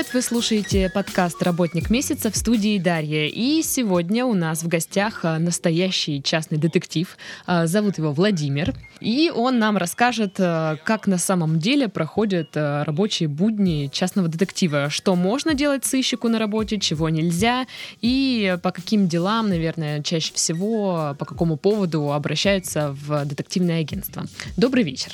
привет! 0.00 0.14
Вы 0.14 0.22
слушаете 0.22 0.88
подкаст 0.88 1.42
«Работник 1.42 1.90
месяца» 1.90 2.30
в 2.30 2.36
студии 2.36 2.78
Дарья. 2.78 3.26
И 3.26 3.62
сегодня 3.62 4.24
у 4.24 4.32
нас 4.32 4.62
в 4.62 4.68
гостях 4.68 5.24
а, 5.24 5.38
настоящий 5.38 6.22
частный 6.22 6.56
детектив. 6.56 7.18
А, 7.46 7.66
зовут 7.66 7.98
его 7.98 8.12
Владимир. 8.12 8.74
И 9.00 9.30
он 9.34 9.58
нам 9.58 9.76
расскажет, 9.76 10.36
а, 10.38 10.76
как 10.84 11.06
на 11.06 11.18
самом 11.18 11.58
деле 11.58 11.88
проходят 11.88 12.50
рабочие 12.54 13.28
будни 13.28 13.90
частного 13.92 14.28
детектива. 14.28 14.88
Что 14.88 15.14
можно 15.16 15.52
делать 15.52 15.84
сыщику 15.84 16.28
на 16.28 16.38
работе, 16.38 16.78
чего 16.78 17.10
нельзя. 17.10 17.66
И 18.00 18.56
по 18.62 18.70
каким 18.70 19.06
делам, 19.06 19.50
наверное, 19.50 20.02
чаще 20.02 20.32
всего, 20.32 21.14
по 21.18 21.26
какому 21.26 21.58
поводу 21.58 22.12
обращаются 22.12 22.96
в 23.06 23.26
детективное 23.26 23.80
агентство. 23.80 24.24
Добрый 24.56 24.82
вечер. 24.84 25.12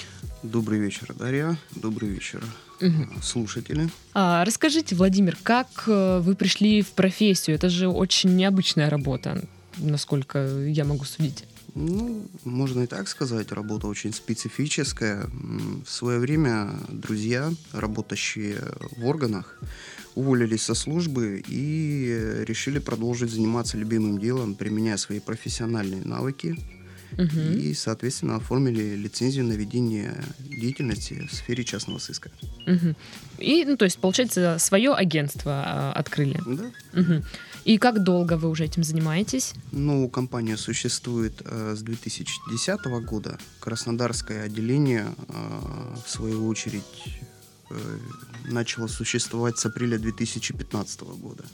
Добрый 0.53 0.79
вечер, 0.79 1.13
Дарья. 1.19 1.57
Добрый 1.75 2.09
вечер, 2.09 2.45
угу. 2.81 3.21
слушатели. 3.21 3.89
А, 4.15 4.45
расскажите, 4.45 4.95
Владимир, 4.95 5.37
как 5.43 5.85
э, 5.89 6.21
вы 6.21 6.37
пришли 6.37 6.83
в 6.83 6.91
профессию? 6.91 7.57
Это 7.57 7.69
же 7.69 7.89
очень 7.89 8.37
необычная 8.37 8.89
работа, 8.89 9.43
насколько 9.79 10.39
я 10.67 10.85
могу 10.85 11.05
судить. 11.05 11.45
Ну, 11.75 12.27
можно 12.45 12.83
и 12.83 12.87
так 12.87 13.09
сказать, 13.09 13.51
работа 13.51 13.89
очень 13.89 14.15
специфическая. 14.15 15.27
В 15.85 15.91
свое 15.91 16.21
время 16.21 16.71
друзья, 16.89 17.51
работающие 17.73 18.57
в 18.97 19.05
органах, 19.05 19.61
уволились 20.15 20.63
со 20.63 20.75
службы 20.75 21.43
и 21.47 22.45
решили 22.47 22.79
продолжить 22.79 23.31
заниматься 23.31 23.77
любимым 23.77 24.19
делом, 24.19 24.55
применяя 24.55 24.97
свои 24.97 25.19
профессиональные 25.19 26.05
навыки 26.05 26.57
угу. 27.13 27.41
и, 27.57 27.75
соответственно, 27.75 28.37
оформили 28.37 28.97
лицензию 28.97 29.45
на 29.45 29.53
ведение 29.53 30.15
деятельности 30.39 31.27
в 31.31 31.35
сфере 31.35 31.65
частного 31.65 31.99
сыска. 31.99 32.31
Угу. 32.67 32.95
И, 33.39 33.65
ну, 33.65 33.77
то 33.77 33.85
есть, 33.85 33.99
получается, 33.99 34.57
свое 34.59 34.93
агентство 34.93 35.63
а, 35.65 35.93
открыли? 35.93 36.41
Да. 36.47 37.01
Угу. 37.01 37.25
И 37.65 37.79
как 37.79 38.03
долго 38.05 38.37
вы 38.37 38.49
уже 38.49 38.65
этим 38.65 38.85
занимаетесь? 38.85 39.53
Ну, 39.73 40.09
компания 40.09 40.57
существует 40.57 41.43
э, 41.45 41.75
с 41.77 41.83
2010 41.83 42.85
года. 43.05 43.39
Краснодарское 43.59 44.45
отделение, 44.45 45.07
э, 45.29 45.95
в 46.07 46.09
свою 46.09 46.47
очередь, 46.47 46.85
начало 48.45 48.87
существовать 48.87 49.59
с 49.59 49.67
апреля 49.67 49.99
2015 49.99 51.01
года. 51.03 51.45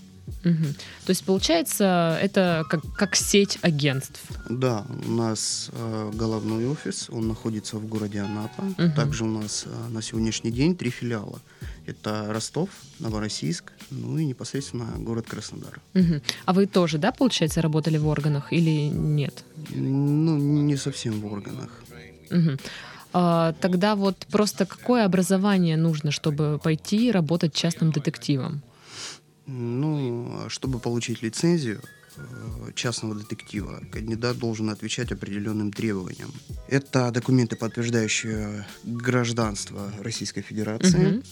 Угу. 0.45 0.65
То 1.05 1.11
есть, 1.11 1.25
получается, 1.25 2.19
это 2.21 2.65
как, 2.69 2.81
как 2.97 3.17
сеть 3.17 3.59
агентств? 3.63 4.21
Да, 4.49 4.85
у 5.07 5.11
нас 5.11 5.71
э, 5.73 6.11
головной 6.15 6.67
офис, 6.67 7.09
он 7.11 7.29
находится 7.29 7.77
в 7.77 7.87
городе 7.87 8.21
Анапа. 8.21 8.63
Угу. 8.63 8.93
Также 8.97 9.25
у 9.25 9.29
нас 9.29 9.65
э, 9.67 9.89
на 9.91 10.03
сегодняшний 10.03 10.51
день 10.51 10.77
три 10.77 10.91
филиала. 10.91 11.41
Это 11.87 12.33
Ростов, 12.33 12.71
Новороссийск, 13.01 13.73
ну 13.91 14.19
и 14.19 14.25
непосредственно 14.25 14.87
город 14.99 15.27
Краснодар. 15.29 15.81
Угу. 15.95 16.21
А 16.45 16.53
вы 16.53 16.67
тоже, 16.67 16.99
да, 16.99 17.13
получается, 17.13 17.63
работали 17.63 17.99
в 17.99 18.07
органах 18.07 18.53
или 18.53 18.89
нет? 18.89 19.45
Ну, 19.71 20.37
не 20.39 20.77
совсем 20.77 21.21
в 21.21 21.33
органах. 21.33 21.71
Угу. 22.31 22.59
А, 23.13 23.53
тогда 23.61 23.95
вот 23.95 24.27
просто 24.31 24.67
какое 24.67 25.05
образование 25.05 25.77
нужно, 25.77 26.11
чтобы 26.11 26.59
пойти 26.63 27.11
работать 27.11 27.55
частным 27.55 27.93
детективом? 27.93 28.63
Ну, 29.47 30.49
чтобы 30.49 30.79
получить 30.79 31.23
лицензию 31.23 31.81
э, 32.17 32.73
частного 32.75 33.15
детектива, 33.15 33.83
кандидат 33.91 34.39
должен 34.39 34.71
отвечать 34.71 35.13
определенным 35.13 35.73
требованиям. 35.73 36.33
Это 36.69 37.11
документы, 37.11 37.57
подтверждающие 37.57 38.67
гражданство 38.85 39.93
Российской 40.01 40.43
Федерации, 40.43 41.17
угу. 41.19 41.23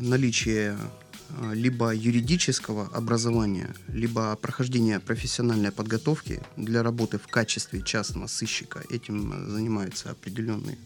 наличие 0.00 0.76
либо 1.52 1.94
юридического 1.94 2.86
образования, 2.86 3.74
либо 3.88 4.34
прохождение 4.36 5.00
профессиональной 5.00 5.72
подготовки 5.72 6.40
для 6.56 6.82
работы 6.82 7.18
в 7.18 7.26
качестве 7.26 7.82
частного 7.82 8.26
сыщика. 8.26 8.82
Этим 8.90 9.50
занимается 9.50 10.10
определенный 10.10 10.78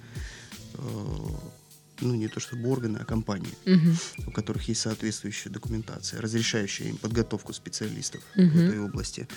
ну 2.03 2.15
не 2.15 2.29
то 2.29 2.41
чтобы 2.41 2.69
органы, 2.69 2.99
а 3.01 3.05
компании, 3.05 3.55
угу. 3.65 4.29
у 4.29 4.31
которых 4.31 4.69
есть 4.69 4.81
соответствующая 4.81 5.51
документация, 5.51 6.21
разрешающая 6.21 6.89
им 6.89 6.97
подготовку 6.97 7.53
специалистов 7.53 8.23
угу. 8.37 8.47
в 8.47 8.57
этой 8.57 8.81
области, 8.81 9.29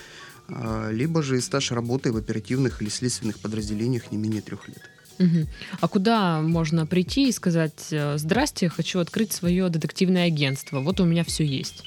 а, 0.47 0.89
либо 0.91 1.23
же 1.23 1.39
стаж 1.41 1.71
работы 1.71 2.11
в 2.11 2.17
оперативных 2.17 2.81
или 2.81 2.89
следственных 2.89 3.39
подразделениях 3.39 4.11
не 4.11 4.17
менее 4.17 4.41
трех 4.41 4.67
лет. 4.67 4.81
Угу. 5.19 5.47
А 5.81 5.87
куда 5.87 6.41
можно 6.41 6.85
прийти 6.85 7.29
и 7.29 7.31
сказать, 7.31 7.87
э, 7.91 8.17
здрасте, 8.17 8.69
хочу 8.69 8.99
открыть 8.99 9.31
свое 9.31 9.69
детективное 9.69 10.27
агентство, 10.27 10.79
вот 10.79 10.99
у 10.99 11.05
меня 11.05 11.23
все 11.23 11.45
есть? 11.45 11.83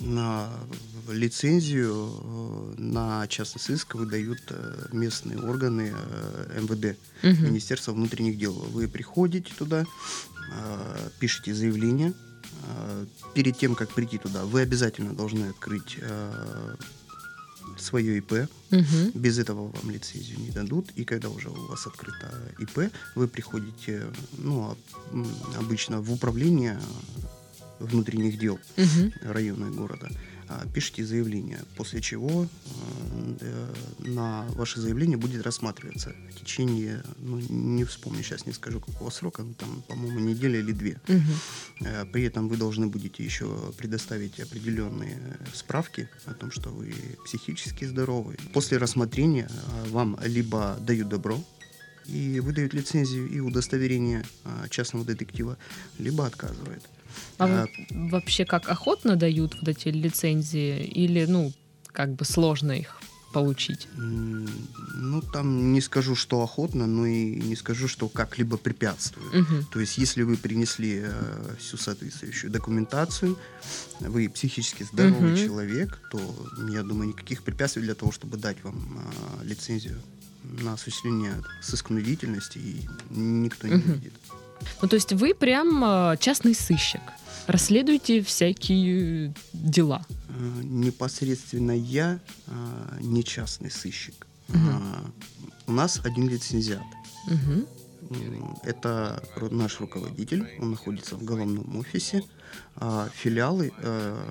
на 0.00 0.48
лицензию 1.08 2.08
э, 2.22 2.74
на 2.80 3.26
частный 3.26 3.60
сыск 3.60 3.96
выдают 3.96 4.38
э, 4.50 4.86
местные 4.92 5.40
органы 5.40 5.92
МВД, 6.56 6.96
угу. 7.24 7.46
Министерство 7.48 7.90
внутренних 7.90 8.38
дел. 8.38 8.52
Вы 8.52 8.86
приходите 8.86 9.52
туда, 9.58 9.84
пишете 11.18 11.52
заявление. 11.52 12.12
Перед 13.34 13.58
тем, 13.58 13.74
как 13.74 13.90
прийти 13.90 14.18
туда, 14.18 14.44
вы 14.44 14.60
обязательно 14.60 15.14
должны 15.14 15.46
открыть 15.46 15.98
свое 17.80 18.18
ИП. 18.18 18.48
Угу. 18.70 19.12
Без 19.14 19.38
этого 19.38 19.68
вам 19.68 19.90
лицензию 19.90 20.38
не 20.40 20.50
дадут. 20.50 20.90
И 20.96 21.04
когда 21.04 21.28
уже 21.28 21.48
у 21.48 21.66
вас 21.66 21.86
открыто 21.86 22.30
ИП, 22.58 22.92
вы 23.14 23.28
приходите, 23.28 24.04
ну, 24.32 24.76
обычно 25.58 26.00
в 26.00 26.12
управление 26.12 26.78
внутренних 27.78 28.38
дел 28.38 28.58
угу. 28.76 29.12
района 29.22 29.66
и 29.66 29.70
города, 29.70 30.08
а, 30.08 30.37
пишите 30.74 31.04
заявление, 31.04 31.60
после 31.76 32.00
чего 32.00 32.46
э, 33.40 33.74
на 34.00 34.46
ваше 34.50 34.80
заявление 34.80 35.16
будет 35.16 35.42
рассматриваться 35.42 36.14
в 36.30 36.40
течение, 36.40 37.02
ну, 37.18 37.38
не 37.38 37.84
вспомню 37.84 38.22
сейчас, 38.22 38.46
не 38.46 38.52
скажу 38.52 38.80
какого 38.80 39.10
срока, 39.10 39.42
ну, 39.42 39.54
там, 39.54 39.82
по-моему, 39.88 40.20
неделя 40.20 40.58
или 40.58 40.72
две. 40.72 41.00
Угу. 41.08 41.88
При 42.12 42.22
этом 42.24 42.48
вы 42.48 42.56
должны 42.56 42.86
будете 42.86 43.24
еще 43.24 43.46
предоставить 43.76 44.40
определенные 44.40 45.18
справки 45.54 46.08
о 46.26 46.34
том, 46.34 46.50
что 46.50 46.70
вы 46.70 46.94
психически 47.24 47.84
здоровы. 47.84 48.36
После 48.52 48.78
рассмотрения 48.78 49.48
э, 49.48 49.88
вам 49.90 50.18
либо 50.22 50.78
дают 50.80 51.08
добро, 51.08 51.38
и 52.08 52.40
выдают 52.40 52.74
лицензию 52.74 53.28
и 53.28 53.40
удостоверение 53.40 54.24
частного 54.70 55.04
детектива, 55.04 55.56
либо 55.98 56.26
отказывают. 56.26 56.82
А, 57.38 57.64
а 57.64 57.66
вообще 57.90 58.44
как 58.44 58.68
охотно 58.68 59.16
дают 59.16 59.54
вот 59.60 59.68
эти 59.68 59.88
лицензии 59.88 60.84
или, 60.84 61.24
ну, 61.26 61.52
как 61.92 62.14
бы 62.14 62.24
сложно 62.24 62.72
их 62.72 63.00
получить? 63.32 63.88
Ну, 63.96 65.20
там 65.20 65.72
не 65.72 65.80
скажу, 65.80 66.14
что 66.14 66.42
охотно, 66.42 66.86
но 66.86 67.06
и 67.06 67.36
не 67.36 67.56
скажу, 67.56 67.88
что 67.88 68.08
как-либо 68.08 68.56
препятствует. 68.56 69.34
Угу. 69.34 69.64
То 69.72 69.80
есть, 69.80 69.98
если 69.98 70.22
вы 70.22 70.36
принесли 70.36 71.02
э, 71.04 71.54
всю 71.58 71.76
соответствующую 71.76 72.50
документацию, 72.50 73.38
вы 74.00 74.28
психически 74.28 74.84
здоровый 74.84 75.32
угу. 75.32 75.38
человек, 75.38 76.00
то, 76.10 76.20
я 76.70 76.82
думаю, 76.82 77.08
никаких 77.08 77.42
препятствий 77.42 77.82
для 77.82 77.94
того, 77.94 78.12
чтобы 78.12 78.38
дать 78.38 78.62
вам 78.64 78.98
э, 79.40 79.44
лицензию 79.44 80.00
на 80.42 80.74
осуществление 80.74 81.42
сыскной 81.62 82.02
деятельности, 82.02 82.58
и 82.58 82.88
никто 83.10 83.68
не 83.68 83.74
угу. 83.74 83.92
видит. 83.92 84.12
Ну, 84.82 84.88
то 84.88 84.96
есть 84.96 85.12
вы 85.12 85.34
прям 85.34 85.82
э, 85.84 86.16
частный 86.18 86.54
сыщик, 86.54 87.00
расследуете 87.46 88.22
всякие 88.22 89.34
дела. 89.52 90.04
Э, 90.28 90.60
непосредственно 90.62 91.72
я 91.72 92.20
э, 92.46 92.98
не 93.00 93.24
частный 93.24 93.70
сыщик. 93.70 94.26
Угу. 94.48 94.56
У 95.66 95.72
нас 95.72 96.00
один 96.04 96.28
лицензиат. 96.28 96.82
Угу. 97.26 97.68
Это 98.62 99.22
наш 99.50 99.80
руководитель, 99.80 100.48
он 100.60 100.70
находится 100.70 101.14
в 101.14 101.24
головном 101.24 101.76
офисе. 101.76 102.24
Филиалы 103.12 103.70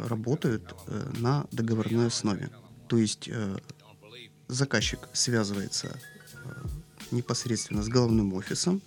работают 0.07 0.74
на 1.19 1.45
договорной 1.51 2.07
основе. 2.07 2.50
То 2.88 2.98
есть 2.98 3.30
заказчик 4.47 4.99
связывается 5.13 5.99
непосредственно 7.11 7.83
с 7.83 7.88
головным 7.88 8.33
офисом, 8.33 8.81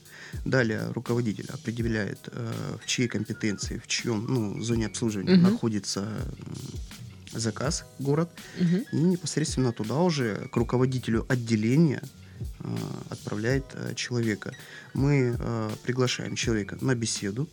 Далее 0.44 0.90
руководитель 0.92 1.46
определяет, 1.52 2.28
э, 2.32 2.76
в 2.82 2.86
чьей 2.86 3.08
компетенции, 3.08 3.78
в 3.78 3.86
чьем 3.86 4.26
ну, 4.28 4.62
зоне 4.62 4.86
обслуживания 4.86 5.34
угу. 5.34 5.42
находится 5.42 6.08
заказ, 7.32 7.84
город, 7.98 8.30
угу. 8.58 8.84
и 8.92 8.96
непосредственно 8.96 9.72
туда 9.72 10.00
уже 10.00 10.48
к 10.52 10.56
руководителю 10.56 11.26
отделения 11.28 12.02
э, 12.60 12.76
отправляет 13.10 13.64
э, 13.74 13.94
человека. 13.94 14.54
Мы 14.94 15.36
приглашаем 15.84 16.34
человека 16.34 16.76
на 16.80 16.94
беседу, 16.94 17.48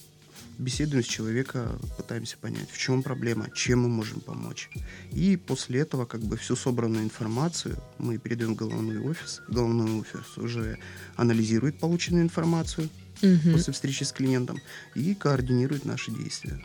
беседуем 0.58 1.04
с 1.04 1.08
человеком, 1.08 1.80
пытаемся 1.98 2.38
понять, 2.38 2.70
в 2.72 2.78
чем 2.78 3.04
проблема, 3.04 3.50
чем 3.54 3.82
мы 3.82 3.90
можем 3.90 4.22
помочь. 4.22 4.70
И 5.12 5.38
после 5.38 5.82
этого 5.82 6.06
как 6.06 6.22
бы 6.22 6.38
всю 6.38 6.56
собранную 6.56 7.04
информацию 7.04 7.78
мы 7.98 8.18
передаем 8.18 8.54
в 8.54 8.58
головной 8.58 9.00
офис. 9.00 9.42
Головной 9.48 10.00
офис 10.00 10.38
уже 10.38 10.80
анализирует 11.16 11.80
полученную 11.80 12.24
информацию 12.24 12.90
угу. 13.22 13.52
после 13.54 13.74
встречи 13.74 14.04
с 14.04 14.12
клиентом 14.12 14.60
и 14.96 15.14
координирует 15.14 15.86
наши 15.86 16.12
действия. 16.12 16.60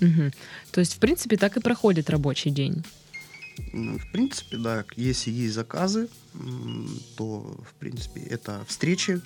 Угу. 0.00 0.32
То 0.72 0.80
есть, 0.80 0.94
в 0.94 0.98
принципе, 0.98 1.36
так 1.36 1.56
и 1.56 1.60
проходит 1.60 2.10
рабочий 2.10 2.50
день. 2.50 2.84
Ну, 3.72 3.98
в 3.98 4.12
принципе, 4.12 4.56
да. 4.56 4.84
Если 4.96 5.30
есть 5.30 5.54
заказы, 5.54 6.08
то, 7.16 7.62
в 7.68 7.74
принципе, 7.78 8.20
это 8.22 8.64
встречи, 8.66 9.20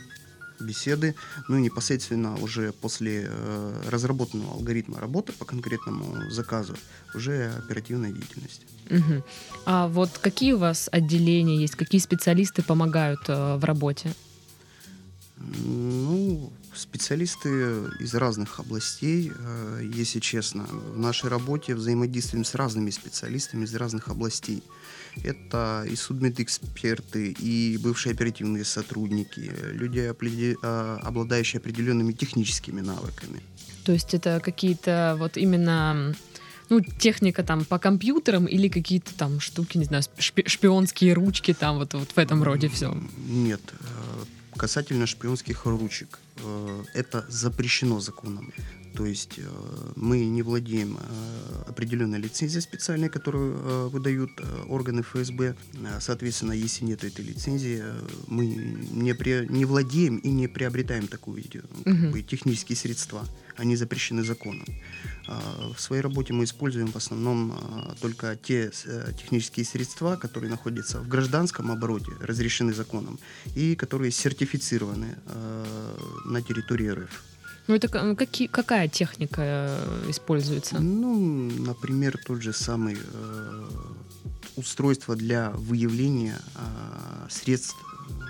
беседы, 0.60 1.14
ну 1.48 1.56
и 1.56 1.62
непосредственно 1.62 2.36
уже 2.36 2.72
после 2.72 3.26
э, 3.28 3.82
разработанного 3.88 4.54
алгоритма 4.54 5.00
работы 5.00 5.32
по 5.32 5.44
конкретному 5.44 6.30
заказу 6.30 6.76
уже 7.14 7.52
оперативная 7.58 8.12
деятельность. 8.12 8.62
Угу. 8.90 9.24
А 9.66 9.88
вот 9.88 10.10
какие 10.18 10.52
у 10.52 10.58
вас 10.58 10.88
отделения 10.92 11.56
есть, 11.56 11.74
какие 11.74 12.00
специалисты 12.00 12.62
помогают 12.62 13.20
э, 13.28 13.56
в 13.56 13.64
работе? 13.64 14.14
Ну, 15.36 16.52
специалисты 16.74 17.48
из 18.00 18.14
разных 18.14 18.60
областей, 18.60 19.32
э, 19.34 19.90
если 19.92 20.20
честно. 20.20 20.64
В 20.64 20.98
нашей 20.98 21.28
работе 21.28 21.74
взаимодействуем 21.74 22.44
с 22.44 22.54
разными 22.54 22.90
специалистами 22.90 23.64
из 23.64 23.74
разных 23.74 24.08
областей. 24.08 24.62
Это 25.22 25.86
и 25.88 25.96
судмедэксперты, 25.96 27.32
и 27.32 27.78
бывшие 27.78 28.12
оперативные 28.12 28.64
сотрудники, 28.64 29.52
люди, 29.72 30.56
а, 30.62 30.98
обладающие 31.02 31.60
определенными 31.60 32.12
техническими 32.12 32.80
навыками. 32.80 33.40
То 33.84 33.92
есть 33.92 34.14
это 34.14 34.40
какие-то 34.40 35.16
вот 35.18 35.36
именно 35.36 36.14
ну, 36.70 36.80
техника 36.80 37.42
там 37.42 37.64
по 37.64 37.78
компьютерам 37.78 38.46
или 38.46 38.68
какие-то 38.68 39.14
там 39.14 39.40
штуки, 39.40 39.78
не 39.78 39.84
знаю, 39.84 40.02
шпионские 40.18 41.12
ручки 41.12 41.52
там 41.52 41.78
вот, 41.78 41.94
вот 41.94 42.10
в 42.10 42.18
этом 42.18 42.42
роде 42.42 42.68
все? 42.68 42.96
Нет, 43.28 43.60
Касательно 44.56 45.06
шпионских 45.06 45.66
ручек, 45.66 46.20
э, 46.36 46.84
это 46.94 47.26
запрещено 47.28 47.98
законом. 48.00 48.52
То 48.94 49.06
есть 49.06 49.38
э, 49.38 49.42
мы 49.96 50.24
не 50.24 50.42
владеем 50.42 50.98
э, 50.98 51.62
определенной 51.68 52.18
лицензией 52.18 52.62
специальной, 52.62 53.08
которую 53.08 53.90
выдают 53.90 54.30
органы 54.68 55.02
ФСБ. 55.02 55.56
Соответственно, 56.00 56.52
если 56.52 56.84
нет 56.84 57.02
этой 57.04 57.24
лицензии, 57.24 57.82
мы 58.28 58.46
не, 58.46 59.14
при, 59.14 59.46
не 59.48 59.64
владеем 59.64 60.18
и 60.18 60.30
не 60.30 60.46
приобретаем 60.46 61.08
такую 61.08 61.42
как 61.84 62.10
бы, 62.10 62.22
технические 62.22 62.76
средства. 62.76 63.26
Они 63.56 63.76
запрещены 63.76 64.24
законом. 64.24 64.66
В 65.76 65.80
своей 65.80 66.02
работе 66.02 66.32
мы 66.32 66.44
используем 66.44 66.88
в 66.88 66.96
основном 66.96 67.54
только 68.00 68.36
те 68.36 68.70
э, 68.84 69.12
технические 69.18 69.66
средства, 69.66 70.16
которые 70.16 70.50
находятся 70.50 71.00
в 71.00 71.08
гражданском 71.08 71.70
обороте, 71.70 72.12
разрешены 72.20 72.72
законом, 72.72 73.18
и 73.56 73.74
которые 73.74 74.10
сертифицированы 74.10 75.16
на 76.24 76.42
территории 76.42 76.88
РФ. 76.88 77.33
Ну, 77.66 77.74
это 77.74 78.14
какие, 78.14 78.48
какая 78.48 78.88
техника 78.88 79.42
э, 79.42 80.10
используется? 80.10 80.78
Ну, 80.80 81.50
например, 81.58 82.18
тот 82.26 82.42
же 82.42 82.52
самый 82.52 82.96
э, 82.96 83.64
устройство 84.56 85.16
для 85.16 85.50
выявления 85.50 86.38
э, 86.56 87.28
средств 87.30 87.76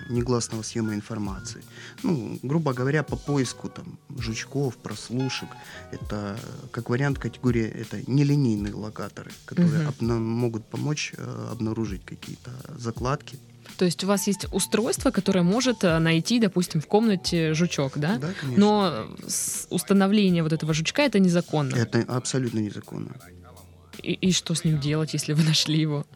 негласного 0.09 0.63
съема 0.63 0.95
информации. 0.95 1.63
Ну, 2.03 2.39
грубо 2.43 2.73
говоря, 2.73 3.03
по 3.03 3.17
поиску 3.17 3.69
там 3.69 3.99
жучков, 4.19 4.77
прослушек. 4.77 5.49
Это, 5.91 6.39
как 6.71 6.91
вариант, 6.91 7.19
категория 7.19 7.69
это 7.69 8.03
нелинейные 8.07 8.75
локаторы, 8.75 9.31
которые 9.47 9.89
угу. 9.89 10.05
могут 10.05 10.65
помочь 10.67 11.13
э, 11.17 11.49
обнаружить 11.51 12.05
какие-то 12.05 12.51
закладки. 12.77 13.39
То 13.77 13.85
есть 13.85 14.03
у 14.05 14.07
вас 14.07 14.27
есть 14.27 14.47
устройство, 14.53 15.11
которое 15.11 15.43
может 15.43 15.85
э, 15.85 15.99
найти, 15.99 16.39
допустим, 16.39 16.81
в 16.81 16.87
комнате 16.87 17.55
жучок, 17.55 17.93
да? 17.97 18.19
Да, 18.19 18.31
конечно. 18.41 18.61
Но 18.61 19.07
установление 19.71 20.43
вот 20.43 20.53
этого 20.53 20.75
жучка 20.75 21.03
это 21.03 21.19
незаконно. 21.19 21.75
Это 21.75 22.01
абсолютно 22.09 22.61
незаконно. 22.61 23.17
И, 24.03 24.13
и 24.13 24.33
что 24.33 24.55
с 24.55 24.65
ним 24.65 24.81
делать, 24.81 25.15
если 25.15 25.33
вы 25.33 25.43
нашли 25.43 25.81
его? 25.81 26.07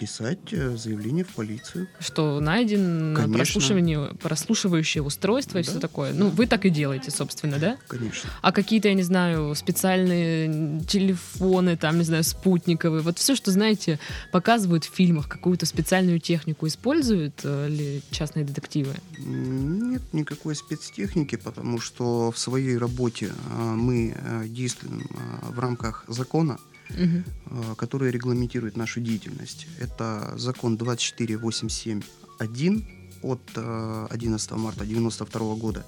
А, 0.00 0.04
писать 0.04 0.52
э, 0.52 0.76
заявление 0.76 1.24
в 1.24 1.28
полицию. 1.28 1.88
Что 1.98 2.40
найден 2.40 3.32
прослушивание, 3.32 4.14
прослушивающее 4.20 5.02
устройство 5.02 5.54
да? 5.54 5.60
и 5.60 5.62
все 5.62 5.78
такое. 5.78 6.12
Ну, 6.12 6.28
вы 6.28 6.46
так 6.46 6.64
и 6.64 6.70
делаете, 6.70 7.10
собственно, 7.10 7.58
да? 7.58 7.76
Конечно. 7.88 8.30
А 8.42 8.52
какие-то, 8.52 8.88
я 8.88 8.94
не 8.94 9.02
знаю, 9.02 9.54
специальные 9.54 10.80
телефоны, 10.84 11.76
там, 11.76 11.98
не 11.98 12.04
знаю, 12.04 12.24
спутниковые, 12.24 13.02
вот 13.02 13.18
все, 13.18 13.34
что, 13.34 13.50
знаете, 13.50 13.98
показывают 14.32 14.84
в 14.84 14.94
фильмах, 14.94 15.28
какую-то 15.28 15.66
специальную 15.66 16.20
технику 16.20 16.66
используют 16.66 17.40
э, 17.44 17.68
ли 17.68 18.02
частные 18.10 18.44
детективы? 18.44 18.94
Нет 19.18 20.02
никакой 20.12 20.54
спецтехники, 20.54 21.36
потому 21.36 21.80
что 21.80 22.30
в 22.30 22.38
своей 22.38 22.76
работе 22.78 23.26
э, 23.26 23.62
мы 23.62 24.16
действуем 24.46 25.08
в 25.42 25.58
рамках 25.58 26.04
закона, 26.08 26.58
угу. 26.96 27.76
который 27.76 28.10
регламентирует 28.10 28.76
нашу 28.76 29.00
деятельность. 29.00 29.66
Это 29.78 30.34
закон 30.36 30.76
24871 30.76 32.86
от 33.22 33.40
11 33.54 34.50
э, 34.50 34.54
марта 34.56 34.82
1992 34.82 35.54
года. 35.56 35.86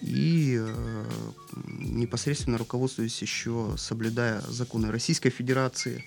И 0.00 0.58
э, 0.60 1.04
непосредственно 1.78 2.58
руководствуюсь 2.58 3.22
еще 3.22 3.74
соблюдая 3.78 4.40
законы 4.42 4.90
Российской 4.90 5.30
Федерации 5.30 6.04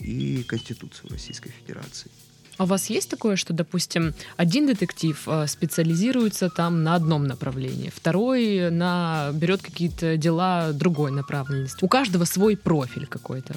и 0.00 0.44
Конституцию 0.44 1.10
Российской 1.10 1.50
Федерации. 1.50 2.10
А 2.56 2.64
у 2.64 2.66
вас 2.66 2.90
есть 2.90 3.10
такое, 3.10 3.36
что, 3.36 3.52
допустим, 3.52 4.14
один 4.36 4.66
детектив 4.66 5.20
э, 5.26 5.46
специализируется 5.46 6.48
там 6.50 6.82
на 6.82 6.94
одном 6.94 7.26
направлении, 7.26 7.90
второй 7.94 8.70
на 8.70 9.30
берет 9.32 9.62
какие-то 9.62 10.16
дела 10.16 10.72
другой 10.72 11.10
направленности. 11.10 11.84
У 11.84 11.88
каждого 11.88 12.24
свой 12.24 12.56
профиль 12.56 13.06
какой-то. 13.06 13.54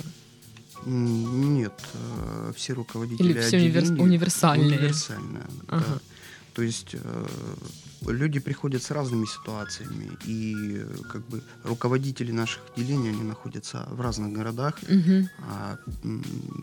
Нет, 0.86 1.74
э, 1.94 2.54
все 2.56 2.74
руководители 2.74 3.32
Или 3.32 3.40
все 3.40 3.58
универ... 3.58 3.84
универсальные. 4.02 4.80
Универсальные. 4.80 5.44
Ага. 5.68 5.86
Да. 5.88 6.00
То 6.54 6.62
есть 6.64 6.94
э, 6.94 7.26
люди 8.06 8.40
приходят 8.40 8.84
с 8.84 8.92
разными 8.92 9.26
ситуациями, 9.26 10.12
и 10.26 10.86
как 11.12 11.28
бы 11.28 11.42
руководители 11.64 12.32
наших 12.32 12.62
отделений, 12.70 13.10
они 13.10 13.24
находятся 13.24 13.88
в 13.92 14.02
разных 14.02 14.34
городах. 14.34 14.78
Угу. 14.84 15.30
А, 15.50 15.78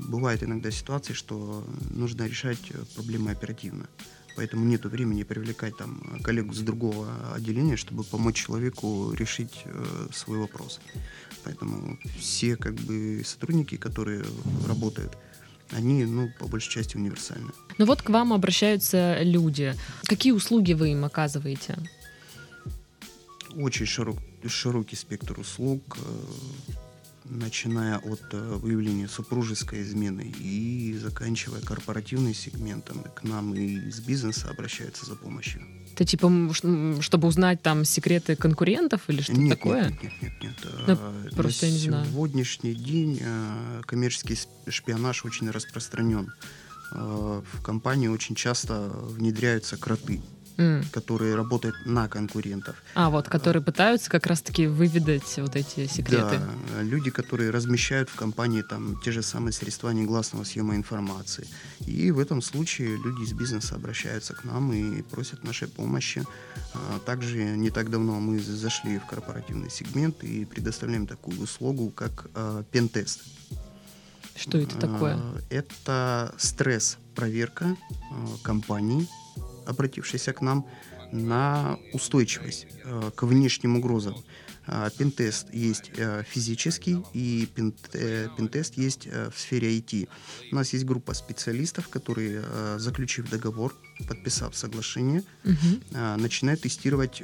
бывает 0.09 0.43
иногда 0.43 0.71
ситуации, 0.71 1.13
что 1.13 1.67
нужно 1.91 2.25
решать 2.27 2.73
проблемы 2.95 3.31
оперативно. 3.31 3.87
Поэтому 4.37 4.65
нет 4.65 4.85
времени 4.85 5.23
привлекать 5.23 5.77
там 5.77 6.19
коллегу 6.23 6.53
с 6.53 6.59
другого 6.59 7.09
отделения, 7.35 7.77
чтобы 7.77 8.03
помочь 8.03 8.45
человеку 8.45 9.13
решить 9.13 9.63
э, 9.65 10.09
свой 10.13 10.39
вопрос. 10.39 10.81
Поэтому 11.45 11.99
все 12.19 12.57
как 12.57 12.75
бы 12.75 13.23
сотрудники, 13.25 13.77
которые 13.77 14.25
работают, 14.67 15.17
они, 15.71 16.05
ну, 16.05 16.31
по 16.39 16.47
большей 16.47 16.71
части 16.71 16.97
универсальны. 16.97 17.51
Ну 17.79 17.87
вот 17.87 18.03
к 18.03 18.11
вам 18.11 18.33
обращаются 18.33 19.19
люди. 19.23 19.75
Какие 20.05 20.33
услуги 20.33 20.73
вы 20.73 20.91
им 20.91 21.05
оказываете? 21.05 21.77
Очень 23.57 23.87
широк, 23.87 24.19
широкий 24.47 24.97
спектр 24.97 25.39
услуг, 25.39 25.97
э, 25.99 26.73
начиная 27.25 27.99
от 27.99 28.23
э, 28.33 28.57
выявления 28.57 29.09
супружеской 29.09 29.83
измены 29.83 30.33
и 30.39 30.97
заканчивая 31.01 31.61
корпоративным 31.61 32.35
сегментом. 32.35 33.03
К 33.15 33.23
нам 33.25 33.55
и 33.55 33.89
из 33.89 34.01
бизнеса 34.01 34.49
обращаются 34.51 35.07
за 35.07 35.17
помощью. 35.17 35.63
Это 35.95 36.05
типа, 36.05 36.31
чтобы 37.01 37.29
узнать 37.29 37.63
там 37.63 37.85
секреты 37.85 38.35
конкурентов 38.35 39.03
или 39.09 39.23
что-то 39.23 39.41
нет, 39.41 39.59
такое? 39.59 39.91
Нет, 39.91 40.03
нет, 40.03 40.13
нет, 40.21 40.33
нет. 40.43 40.67
Ну, 40.87 40.97
просто 41.37 41.67
На 41.67 41.71
я 41.71 41.73
не 41.73 41.79
знаю. 41.79 42.07
сегодняшний 42.07 42.75
день 42.75 43.21
э, 43.23 43.83
коммерческий 43.87 44.39
шпионаж 44.69 45.25
очень 45.25 45.51
распространен. 45.51 46.33
Э, 46.93 47.43
в 47.53 47.63
компании 47.63 48.09
очень 48.09 48.35
часто 48.35 48.91
внедряются 48.91 49.77
кроты 49.77 50.21
mm. 50.57 50.91
которые 50.91 51.35
работают 51.35 51.75
на 51.85 52.09
конкурентов. 52.09 52.77
А, 52.95 53.11
вот, 53.11 53.29
которые 53.29 53.63
пытаются 53.63 54.11
как 54.11 54.27
раз-таки 54.27 54.67
выведать 54.67 55.39
вот 55.39 55.57
эти 55.57 55.87
секреты. 55.87 56.39
Да, 56.39 56.83
люди, 56.83 57.11
которые 57.11 57.51
размещают 57.51 58.09
в 58.09 58.15
компании 58.15 58.63
там 58.63 59.01
те 59.05 59.13
же 59.13 59.23
самые 59.23 59.53
средства 59.53 59.91
негласного 59.91 60.45
съема 60.45 60.77
информации. 60.77 61.47
И 61.87 62.11
в 62.11 62.19
этом 62.19 62.43
случае 62.43 62.97
люди 62.97 63.23
из 63.23 63.33
бизнеса 63.33 63.77
обращаются 63.77 64.35
к 64.35 64.45
нам 64.45 64.73
и 64.73 65.03
просят 65.03 65.45
нашей 65.45 65.69
помощи. 65.69 66.25
А 66.75 66.99
также 67.01 67.57
не 67.57 67.71
так 67.71 67.91
давно 67.91 68.21
мы 68.21 68.39
зашли 68.41 68.99
в 68.99 69.07
корпоративный 69.07 69.71
сегмент 69.71 70.23
и 70.25 70.45
предоставляем 70.45 71.07
такую 71.07 71.41
услугу, 71.41 71.91
как 71.91 72.27
э, 72.35 72.63
пентест. 72.71 73.21
Что 74.37 74.59
это 74.59 74.77
такое? 74.79 75.21
Это 75.49 76.35
стресс-проверка 76.39 77.77
компании 78.43 79.09
обратившийся 79.67 80.33
к 80.33 80.41
нам, 80.41 80.67
на 81.15 81.79
устойчивость 81.93 82.67
э, 82.85 83.11
к 83.15 83.23
внешним 83.23 83.77
угрозам. 83.77 84.17
Э, 84.67 84.91
пентест 84.99 85.53
есть 85.55 85.91
э, 85.97 86.25
физический 86.29 87.03
и 87.13 87.49
пентест 88.37 88.75
есть 88.77 89.07
в 89.07 89.39
сфере 89.39 89.79
IT. 89.79 90.09
У 90.51 90.55
нас 90.55 90.73
есть 90.73 90.85
группа 90.85 91.15
специалистов, 91.15 91.89
которые, 91.89 92.43
заключив 92.79 93.31
договор, 93.31 93.75
подписав 94.09 94.57
соглашение, 94.57 95.23
угу. 95.45 95.99
начинают 96.17 96.63
тестировать 96.63 97.23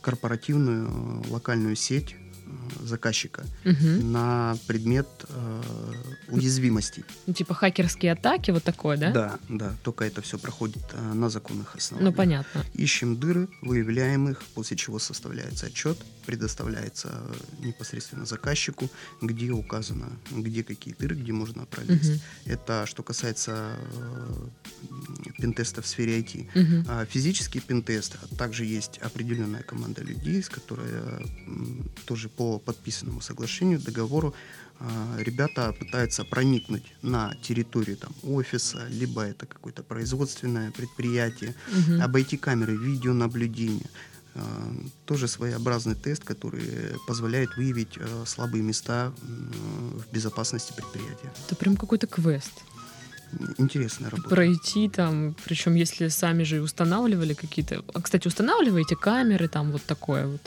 корпоративную 0.00 1.24
локальную 1.28 1.76
сеть 1.76 2.16
заказчика 2.82 3.44
Мгм. 3.64 4.12
на 4.12 4.56
предмет 4.66 5.06
э, 5.28 5.62
уязвимостей. 6.28 7.04
Ну, 7.26 7.32
типа 7.34 7.54
хакерские 7.54 8.12
атаки, 8.12 8.50
вот 8.52 8.62
такое, 8.64 8.96
да? 8.96 9.10
Да, 9.10 9.38
да, 9.48 9.74
только 9.82 10.04
это 10.04 10.20
все 10.22 10.38
проходит 10.38 10.82
э, 10.92 11.12
на 11.14 11.28
законных 11.30 11.74
основаниях. 11.76 12.12
Ну, 12.12 12.16
понятно. 12.16 12.64
Ищем 12.74 13.16
дыры, 13.16 13.48
выявляем 13.62 14.28
их, 14.28 14.42
после 14.54 14.76
чего 14.76 14.98
составляется 14.98 15.66
отчет, 15.66 15.98
предоставляется 16.26 17.08
э, 17.60 17.66
непосредственно 17.66 18.26
заказчику, 18.26 18.88
где 19.22 19.50
указано, 19.50 20.08
где 20.30 20.62
какие 20.62 20.94
дыры, 20.94 21.16
где 21.16 21.32
можно 21.32 21.64
пролезть. 21.66 22.10
Мгм. 22.10 22.20
Это 22.44 22.86
что 22.86 23.02
касается 23.02 23.76
э, 23.92 24.48
пентеста 25.38 25.82
в 25.82 25.86
сфере 25.86 26.20
IT. 26.20 26.46
Мгм. 26.54 26.86
А 26.88 27.04
физические 27.06 27.62
пентесты, 27.62 28.18
а 28.22 28.34
также 28.36 28.64
есть 28.64 28.98
определенная 28.98 29.62
команда 29.62 30.02
людей, 30.02 30.42
с 30.42 30.48
которой 30.48 30.88
м, 31.46 31.88
тоже 32.06 32.28
по 32.36 32.58
подписанному 32.58 33.20
соглашению, 33.20 33.80
договору, 33.80 34.34
а, 34.78 35.16
ребята 35.18 35.72
пытаются 35.78 36.24
проникнуть 36.24 36.84
на 37.02 37.34
территорию 37.42 37.96
там, 37.96 38.12
офиса, 38.22 38.86
либо 38.90 39.22
это 39.22 39.46
какое-то 39.46 39.82
производственное 39.82 40.70
предприятие, 40.70 41.54
Мгм. 41.72 42.02
обойти 42.02 42.36
камеры 42.36 42.76
видеонаблюдения. 42.76 43.90
А, 44.34 44.40
Тоже 45.06 45.28
своеобразный 45.28 45.94
тест, 45.94 46.24
который 46.24 46.60
позволяет 47.06 47.56
выявить 47.56 47.96
э, 47.96 48.24
слабые 48.26 48.62
места 48.62 49.12
в 49.22 50.12
безопасности 50.12 50.72
предприятия. 50.76 51.32
Это 51.46 51.56
прям 51.56 51.76
какой-то 51.76 52.06
квест. 52.06 52.52
Интересная 53.58 54.10
работа. 54.10 54.28
Пройти 54.28 54.88
там, 54.88 55.34
причем 55.44 55.74
если 55.74 56.08
сами 56.08 56.44
же 56.44 56.60
устанавливали 56.60 57.34
какие-то... 57.34 57.82
А, 57.94 58.00
кстати, 58.00 58.28
устанавливаете 58.28 58.96
камеры, 58.96 59.48
там 59.48 59.72
вот 59.72 59.82
такое 59.84 60.26
вот. 60.26 60.40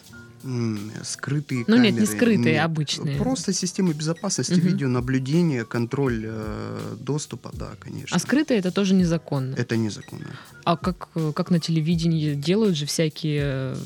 Скрытые 1.04 1.66
Ну, 1.68 1.76
нет, 1.78 1.94
не 1.94 2.00
камеры. 2.00 2.06
скрытые, 2.06 2.54
Нет. 2.56 2.64
обычные. 2.66 3.18
Просто 3.18 3.54
системы 3.54 3.94
безопасности, 3.94 4.54
Мгм. 4.54 4.68
видеонаблюдения, 4.68 5.66
контроль 5.66 6.24
э, 6.26 6.96
доступа, 7.00 7.52
да, 7.54 7.72
конечно. 7.80 8.16
А 8.16 8.20
скрытые 8.20 8.60
это 8.60 8.72
тоже 8.72 8.94
незаконно. 8.94 9.56
Это 9.56 9.76
незаконно. 9.78 10.28
А 10.64 10.78
как, 10.78 11.10
э, 11.16 11.32
как 11.36 11.52
на 11.52 11.60
телевидении 11.60 12.34
делают 12.36 12.76
же 12.78 12.86
всякие 12.86 13.42
э, 13.44 13.78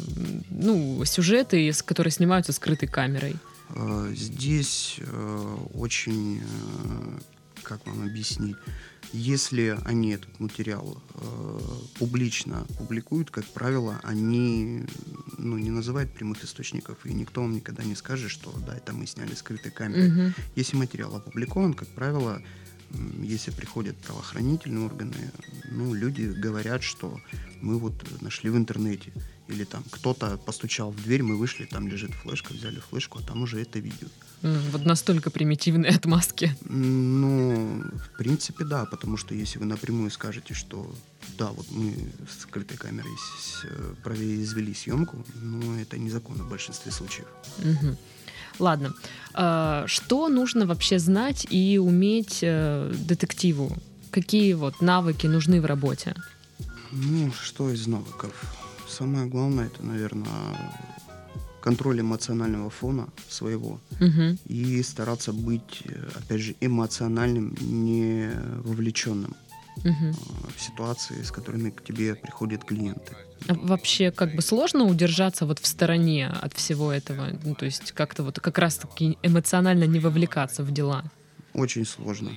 ну, 0.50 1.04
сюжеты, 1.06 1.72
которые 1.86 2.12
снимаются 2.12 2.54
скрытой 2.54 2.88
камерой. 2.88 3.36
Э, 3.76 4.14
Здесь 4.16 4.98
э, 5.00 5.56
очень, 5.74 6.40
э, 6.42 7.20
как 7.64 7.86
вам 7.88 8.04
объяснить, 8.04 8.58
если 9.14 9.78
они 9.86 10.12
этот 10.12 10.40
материал 10.40 11.02
э, 11.14 11.60
публично 12.00 12.66
публикуют, 12.80 13.30
как 13.30 13.46
правило, 13.46 14.00
они 14.04 14.86
ну, 15.38 15.58
не 15.58 15.70
называют 15.70 16.12
прямых 16.12 16.44
источников, 16.44 17.06
и 17.06 17.14
никто 17.14 17.42
вам 17.42 17.54
никогда 17.54 17.84
не 17.84 17.96
скажет, 17.96 18.32
что 18.32 18.52
да, 18.66 18.76
это 18.76 18.92
мы 18.92 19.06
сняли 19.06 19.36
скрытой 19.36 19.72
камерой. 19.72 20.10
Мгм. 20.10 20.34
Если 20.56 20.76
материал 20.76 21.16
опубликован, 21.16 21.76
как 21.76 21.88
правило, 21.90 22.42
если 23.20 23.52
приходят 23.52 23.98
правоохранительные 23.98 24.86
органы, 24.86 25.32
ну, 25.72 25.94
люди 25.94 26.24
говорят, 26.24 26.84
что 26.84 27.20
мы 27.62 27.80
вот 27.80 27.94
нашли 28.22 28.50
в 28.50 28.58
интернете. 28.58 29.12
Или 29.50 29.66
там 29.66 29.84
кто-то 29.92 30.38
постучал 30.38 30.92
в 30.92 31.04
дверь, 31.04 31.24
мы 31.24 31.38
вышли, 31.38 31.66
там 31.66 31.88
лежит 31.88 32.12
флешка, 32.14 32.54
взяли 32.54 32.80
флешку, 32.80 33.20
а 33.20 33.22
там 33.22 33.42
уже 33.42 33.62
это 33.62 33.80
видео. 33.80 34.08
Вот 34.42 34.86
настолько 34.86 35.30
примитивные 35.30 35.92
отмазки. 35.96 36.56
Ну, 36.66 37.84
в 37.96 38.18
принципе, 38.18 38.66
да, 38.66 38.86
потому 38.86 39.18
что 39.18 39.36
если 39.36 39.60
вы 39.60 39.66
напрямую 39.66 40.12
скажете, 40.12 40.54
что 40.54 40.94
да, 41.38 41.48
вот 41.52 41.66
мы 41.72 41.94
с 42.30 42.42
скрытой 42.44 42.78
камерой 42.78 43.14
э, 43.64 43.96
произвели 44.04 44.74
съемку, 44.74 45.26
ну, 45.36 45.80
это 45.80 45.98
незаконно 45.98 46.44
в 46.44 46.50
большинстве 46.50 46.92
случаев. 46.92 47.28
Мгм. 47.60 47.98
Ладно. 48.60 48.94
А, 49.34 49.86
Что 49.88 50.30
нужно 50.30 50.66
вообще 50.66 51.00
знать 51.00 51.48
и 51.50 51.78
уметь 51.80 52.40
э, 52.42 52.94
детективу? 53.08 53.76
Какие 54.12 54.54
вот 54.54 54.82
навыки 54.82 55.28
нужны 55.28 55.60
в 55.62 55.66
работе? 55.66 56.16
Ну, 56.92 57.32
что 57.32 57.70
из 57.72 57.88
навыков? 57.88 58.32
Самое 58.88 59.26
главное, 59.26 59.66
это, 59.66 59.84
наверное, 59.84 60.28
контроль 61.62 62.02
эмоционального 62.02 62.70
фона 62.70 63.08
своего 63.30 63.80
Мгм. 64.00 64.38
и 64.46 64.84
стараться 64.84 65.34
быть, 65.34 65.82
э, 65.86 66.10
опять 66.16 66.42
же, 66.42 66.56
эмоциональным, 66.62 67.56
не 67.62 68.30
вовлеченным 68.64 69.36
В 69.76 70.62
ситуации, 70.62 71.22
с 71.24 71.32
которыми 71.32 71.70
к 71.70 71.84
тебе 71.84 72.16
приходят 72.16 72.64
клиенты. 72.64 73.16
А 73.48 73.54
Вообще, 73.54 74.12
как 74.12 74.36
бы 74.36 74.42
сложно 74.42 74.86
удержаться 74.86 75.46
вот 75.46 75.60
в 75.60 75.68
стороне 75.68 76.28
от 76.28 76.54
всего 76.54 76.92
этого, 76.92 77.28
ну, 77.44 77.56
то 77.56 77.66
есть 77.66 77.92
как-то 77.92 78.24
вот 78.24 78.40
как 78.40 78.58
раз-таки 78.58 79.18
эмоционально 79.24 79.86
не 79.86 80.00
вовлекаться 80.00 80.64
в 80.64 80.72
дела. 80.72 81.04
Очень 81.54 81.86
сложно. 81.86 82.32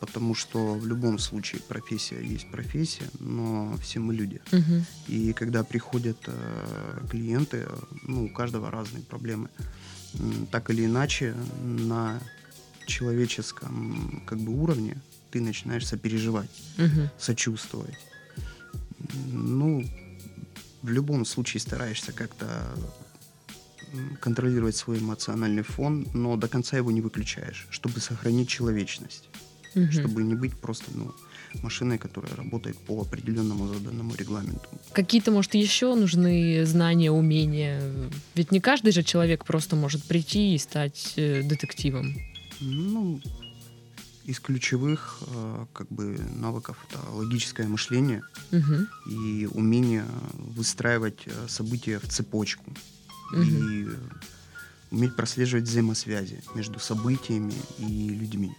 Потому 0.00 0.34
что 0.34 0.74
в 0.74 0.86
любом 0.86 1.18
случае 1.18 1.60
профессия 1.68 2.22
есть 2.22 2.50
профессия, 2.50 3.06
но 3.18 3.76
все 3.82 3.98
мы 3.98 4.14
люди. 4.14 4.40
Мгм. 4.52 4.86
И 5.08 5.32
когда 5.32 5.64
приходят 5.64 6.18
э, 6.26 7.06
клиенты, 7.10 7.66
ну, 8.06 8.26
у 8.26 8.28
каждого 8.28 8.70
разные 8.70 9.02
проблемы. 9.02 9.48
Так 10.52 10.70
или 10.70 10.84
иначе, 10.84 11.34
на 11.64 12.20
человеческом 12.86 14.22
как 14.26 14.38
бы 14.38 14.52
уровне 14.52 14.96
ты 15.34 15.40
начинаешь 15.40 15.86
сопереживать, 15.86 16.50
Мгм. 16.78 17.10
сочувствовать. 17.18 17.98
Ну, 19.26 19.84
в 20.82 20.88
любом 20.90 21.24
случае 21.24 21.60
стараешься 21.60 22.12
как-то 22.12 22.46
контролировать 24.20 24.76
свой 24.76 24.98
эмоциональный 24.98 25.62
фон, 25.62 26.06
но 26.14 26.36
до 26.36 26.46
конца 26.48 26.76
его 26.76 26.92
не 26.92 27.00
выключаешь, 27.00 27.66
чтобы 27.70 28.00
сохранить 28.00 28.48
человечность, 28.48 29.28
Мгм. 29.74 29.90
чтобы 29.92 30.22
не 30.22 30.34
быть 30.34 30.52
просто 30.60 30.84
ну, 30.94 31.12
машиной, 31.62 31.98
которая 31.98 32.34
работает 32.36 32.76
по 32.86 33.00
определенному 33.00 33.66
заданному 33.66 34.14
регламенту. 34.14 34.68
Какие-то, 34.92 35.32
может, 35.32 35.54
еще 35.54 35.94
нужны 35.94 36.64
знания, 36.64 37.10
умения? 37.10 37.80
Ведь 38.36 38.52
не 38.52 38.60
каждый 38.60 38.92
же 38.92 39.02
человек 39.02 39.44
просто 39.44 39.76
может 39.76 40.04
прийти 40.04 40.54
и 40.54 40.58
стать 40.58 41.14
э, 41.16 41.42
детективом. 41.42 42.14
Ну, 42.60 43.20
из 44.24 44.40
ключевых 44.40 45.18
э, 45.26 45.66
как 45.72 45.88
бы 45.88 46.18
навыков 46.34 46.76
это 46.88 46.98
логическое 47.10 47.66
мышление 47.68 48.22
Мгм. 48.50 48.88
и 49.06 49.46
умение 49.52 50.04
выстраивать 50.34 51.22
э, 51.26 51.46
события 51.48 51.98
в 51.98 52.08
цепочку 52.08 52.64
и 53.36 53.86
э, 53.86 53.94
уметь 54.90 55.16
прослеживать 55.16 55.64
взаимосвязи 55.64 56.42
между 56.54 56.78
событиями 56.78 57.54
и 57.78 58.08
людьми. 58.08 58.52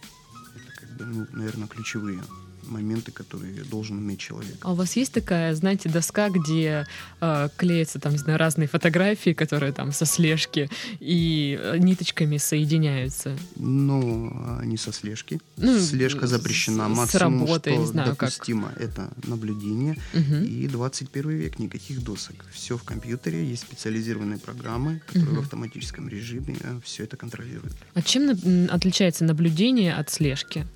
Это 0.54 0.80
как 0.80 0.96
бы, 0.96 1.04
ну, 1.06 1.26
наверное, 1.32 1.66
ключевые 1.68 2.22
моменты, 2.66 3.12
которые 3.12 3.62
должен 3.64 3.98
уметь 3.98 4.18
человек. 4.20 4.56
А 4.62 4.72
у 4.72 4.74
вас 4.74 4.96
есть 4.96 5.12
такая, 5.12 5.54
знаете, 5.54 5.88
доска, 5.88 6.28
где 6.30 6.86
э, 7.20 7.48
клеятся 7.56 7.98
там, 7.98 8.12
не 8.12 8.18
знаю, 8.18 8.38
разные 8.38 8.68
фотографии, 8.68 9.32
которые 9.32 9.72
там 9.72 9.92
со 9.92 10.04
слежки 10.06 10.68
и 11.00 11.58
э, 11.60 11.78
ниточками 11.78 12.36
соединяются? 12.36 13.36
Но 13.56 14.30
а, 14.60 14.64
не 14.64 14.76
со 14.76 14.92
слежки. 14.92 15.40
Ну, 15.56 15.78
Слежка 15.80 16.26
с- 16.26 16.30
запрещена. 16.30 16.86
с 16.86 16.96
Максимум, 16.96 17.40
работы, 17.40 17.70
я 17.70 17.76
что 17.76 17.82
не 17.82 17.88
знаю, 17.88 18.16
как. 18.16 18.30
допустимо, 18.30 18.72
это 18.76 19.10
наблюдение. 19.26 19.96
Мгм. 20.12 20.44
И 20.44 20.66
21 20.68 21.30
век, 21.30 21.58
никаких 21.58 22.02
досок. 22.02 22.44
Все 22.52 22.76
в 22.76 22.82
компьютере, 22.84 23.44
есть 23.48 23.62
специализированные 23.62 24.38
программы, 24.38 25.00
которые 25.06 25.30
Мгм. 25.32 25.36
в 25.36 25.40
автоматическом 25.44 26.08
режиме 26.08 26.56
все 26.84 27.04
это 27.04 27.16
контролируют. 27.16 27.74
А 27.94 28.02
чем 28.02 28.26
на- 28.26 28.72
отличается 28.72 29.24
наблюдение 29.24 29.94
от 29.94 30.10
слежки? 30.10 30.66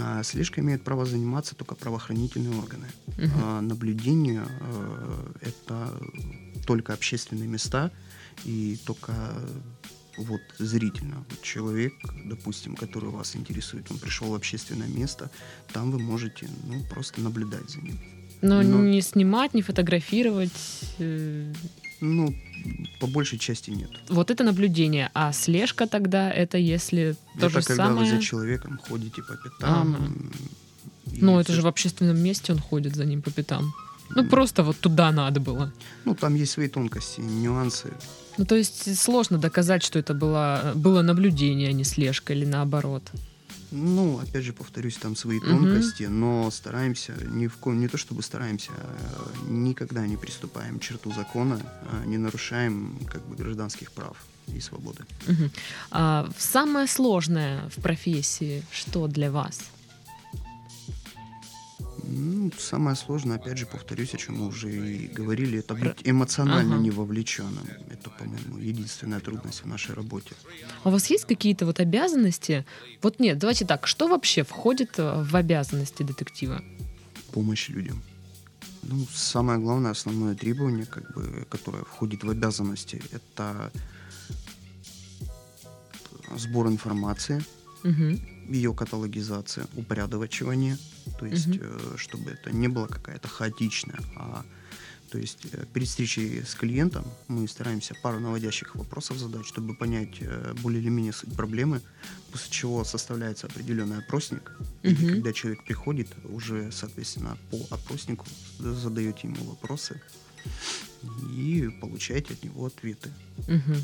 А 0.00 0.22
слежкой 0.22 0.60
имеют 0.60 0.82
право 0.84 1.04
заниматься 1.04 1.54
только 1.54 1.74
правоохранительные 1.74 2.58
органы. 2.58 2.86
Мгм. 3.18 3.30
А 3.42 3.60
наблюдение 3.60 4.46
э, 4.60 5.32
это 5.42 6.00
только 6.66 6.92
общественные 6.94 7.48
места 7.48 7.90
и 8.44 8.78
только 8.86 9.12
вот 10.18 10.40
зрительно. 10.58 11.24
Вот 11.30 11.42
человек, 11.42 11.92
допустим, 12.24 12.74
который 12.76 13.10
вас 13.10 13.36
интересует, 13.36 13.90
он 13.90 13.98
пришел 13.98 14.28
в 14.28 14.34
общественное 14.34 14.88
место, 14.88 15.30
там 15.72 15.90
вы 15.90 15.98
можете 15.98 16.48
ну, 16.66 16.82
просто 16.90 17.20
наблюдать 17.20 17.68
за 17.70 17.80
ним. 17.80 17.98
Но 18.42 18.62
Но- 18.62 18.82
не 18.82 19.00
снимать, 19.02 19.54
не 19.54 19.62
фотографировать. 19.62 20.52
э, 20.98 21.52
Ну, 22.02 22.34
по 23.00 23.06
большей 23.06 23.38
части 23.38 23.70
нет. 23.70 23.90
Вот 24.08 24.30
это 24.30 24.44
наблюдение. 24.44 25.10
А 25.14 25.32
слежка 25.32 25.86
тогда 25.86 26.30
это 26.30 26.58
если 26.58 27.14
то 27.38 27.46
это 27.46 27.60
же 27.60 27.66
когда 27.66 27.86
самое. 27.86 28.10
вы 28.10 28.16
за 28.16 28.22
человеком 28.22 28.80
ходите 28.88 29.22
по 29.22 29.36
пятам. 29.36 29.94
Ага. 29.94 30.12
Ну, 31.20 31.38
это 31.38 31.52
всё, 31.52 31.60
же 31.60 31.62
в 31.62 31.66
общественном 31.66 32.18
месте 32.18 32.52
он 32.52 32.58
ходит 32.58 32.96
за 32.96 33.04
ним 33.04 33.22
по 33.22 33.30
пятам. 33.30 33.72
Ну, 34.16 34.28
просто 34.28 34.62
вот 34.62 34.76
туда 34.78 35.12
надо 35.12 35.40
было. 35.40 35.72
Ну, 36.04 36.14
там 36.14 36.34
есть 36.34 36.52
свои 36.52 36.68
тонкости, 36.68 37.20
нюансы. 37.20 37.92
Ну, 38.38 38.44
то 38.44 38.56
есть 38.56 38.98
сложно 38.98 39.38
доказать, 39.38 39.82
что 39.84 39.98
это 39.98 40.12
было, 40.12 40.72
было 40.74 41.02
наблюдение, 41.02 41.68
а 41.68 41.72
не 41.72 41.84
слежка, 41.84 42.32
или 42.32 42.44
наоборот. 42.44 43.02
Ну, 43.72 44.18
опять 44.18 44.44
же, 44.44 44.52
повторюсь, 44.52 44.96
там 44.96 45.16
свои 45.16 45.40
тонкости, 45.40 46.04
угу. 46.04 46.12
но 46.12 46.50
стараемся, 46.50 47.14
ни 47.30 47.46
в 47.46 47.56
коем, 47.56 47.80
не 47.80 47.88
то 47.88 47.96
чтобы 47.96 48.22
стараемся, 48.22 48.70
а 48.72 49.30
никогда 49.48 50.06
не 50.06 50.16
приступаем 50.16 50.78
к 50.78 50.82
черту 50.82 51.12
закона, 51.12 51.60
а 51.90 52.04
не 52.06 52.18
нарушаем 52.18 52.98
как 53.10 53.26
бы 53.26 53.34
гражданских 53.34 53.90
прав 53.92 54.16
и 54.46 54.60
свободы. 54.60 55.04
Угу. 55.26 55.50
А, 55.90 56.28
самое 56.38 56.86
сложное 56.86 57.68
в 57.70 57.80
профессии 57.80 58.62
что 58.70 59.06
для 59.06 59.30
вас? 59.30 59.60
Ну, 62.04 62.50
самое 62.58 62.96
сложное, 62.96 63.36
опять 63.36 63.58
же, 63.58 63.66
повторюсь, 63.66 64.14
о 64.14 64.18
чем 64.18 64.38
мы 64.38 64.46
уже 64.48 64.70
и 64.70 65.06
говорили, 65.06 65.58
это 65.58 65.74
быть 65.74 66.02
эмоционально 66.04 66.74
ага. 66.74 66.82
не 66.82 66.90
вовлеченным. 66.90 67.66
Это, 67.90 68.10
по-моему, 68.10 68.58
единственная 68.58 69.20
трудность 69.20 69.62
в 69.62 69.66
нашей 69.66 69.94
работе. 69.94 70.34
А 70.82 70.88
у 70.88 70.92
вас 70.92 71.10
есть 71.10 71.24
какие-то 71.24 71.66
вот 71.66 71.80
обязанности? 71.80 72.64
Вот 73.02 73.20
нет, 73.20 73.38
давайте 73.38 73.64
так, 73.64 73.86
что 73.86 74.08
вообще 74.08 74.42
входит 74.42 74.98
э, 74.98 75.22
в 75.22 75.36
обязанности 75.36 76.02
детектива? 76.02 76.62
Помощь 77.32 77.68
людям. 77.68 78.02
Ну, 78.82 79.06
самое 79.14 79.60
главное, 79.60 79.92
основное 79.92 80.34
требование, 80.34 80.86
как 80.86 81.14
бы, 81.14 81.46
которое 81.48 81.84
входит 81.84 82.24
в 82.24 82.30
обязанности, 82.30 83.00
это 83.12 83.70
сбор 86.36 86.66
информации, 86.66 87.44
угу. 87.84 88.18
Ее 88.48 88.74
каталогизация, 88.74 89.66
упорядочивание, 89.76 90.78
то 91.18 91.26
есть, 91.26 91.48
угу. 91.48 91.96
чтобы 91.96 92.30
это 92.30 92.50
не 92.50 92.68
было 92.68 92.86
какая-то 92.86 93.28
хаотичная, 93.28 94.00
а 94.16 94.44
то 95.12 95.18
есть 95.18 95.46
э, 95.52 95.66
перед 95.74 95.88
встречей 95.88 96.42
с 96.42 96.54
клиентом 96.54 97.04
мы 97.28 97.46
стараемся 97.46 97.94
пару 98.02 98.18
наводящих 98.18 98.74
вопросов 98.74 99.18
задать, 99.18 99.44
чтобы 99.46 99.74
понять 99.74 100.16
э, 100.20 100.54
более 100.62 100.80
или 100.80 100.88
менее 100.88 101.12
суть 101.12 101.36
проблемы, 101.36 101.82
после 102.30 102.50
чего 102.50 102.82
составляется 102.82 103.46
определенный 103.46 103.98
опросник. 103.98 104.52
Угу. 104.82 104.90
И 104.90 104.94
когда 104.94 105.34
человек 105.34 105.64
приходит, 105.64 106.08
уже, 106.24 106.72
соответственно, 106.72 107.36
по 107.50 107.58
опроснику 107.74 108.26
задаете 108.58 109.28
ему 109.28 109.44
вопросы 109.44 110.00
и 111.30 111.68
получаете 111.82 112.32
от 112.32 112.42
него 112.42 112.64
ответы. 112.64 113.10
Угу. 113.48 113.76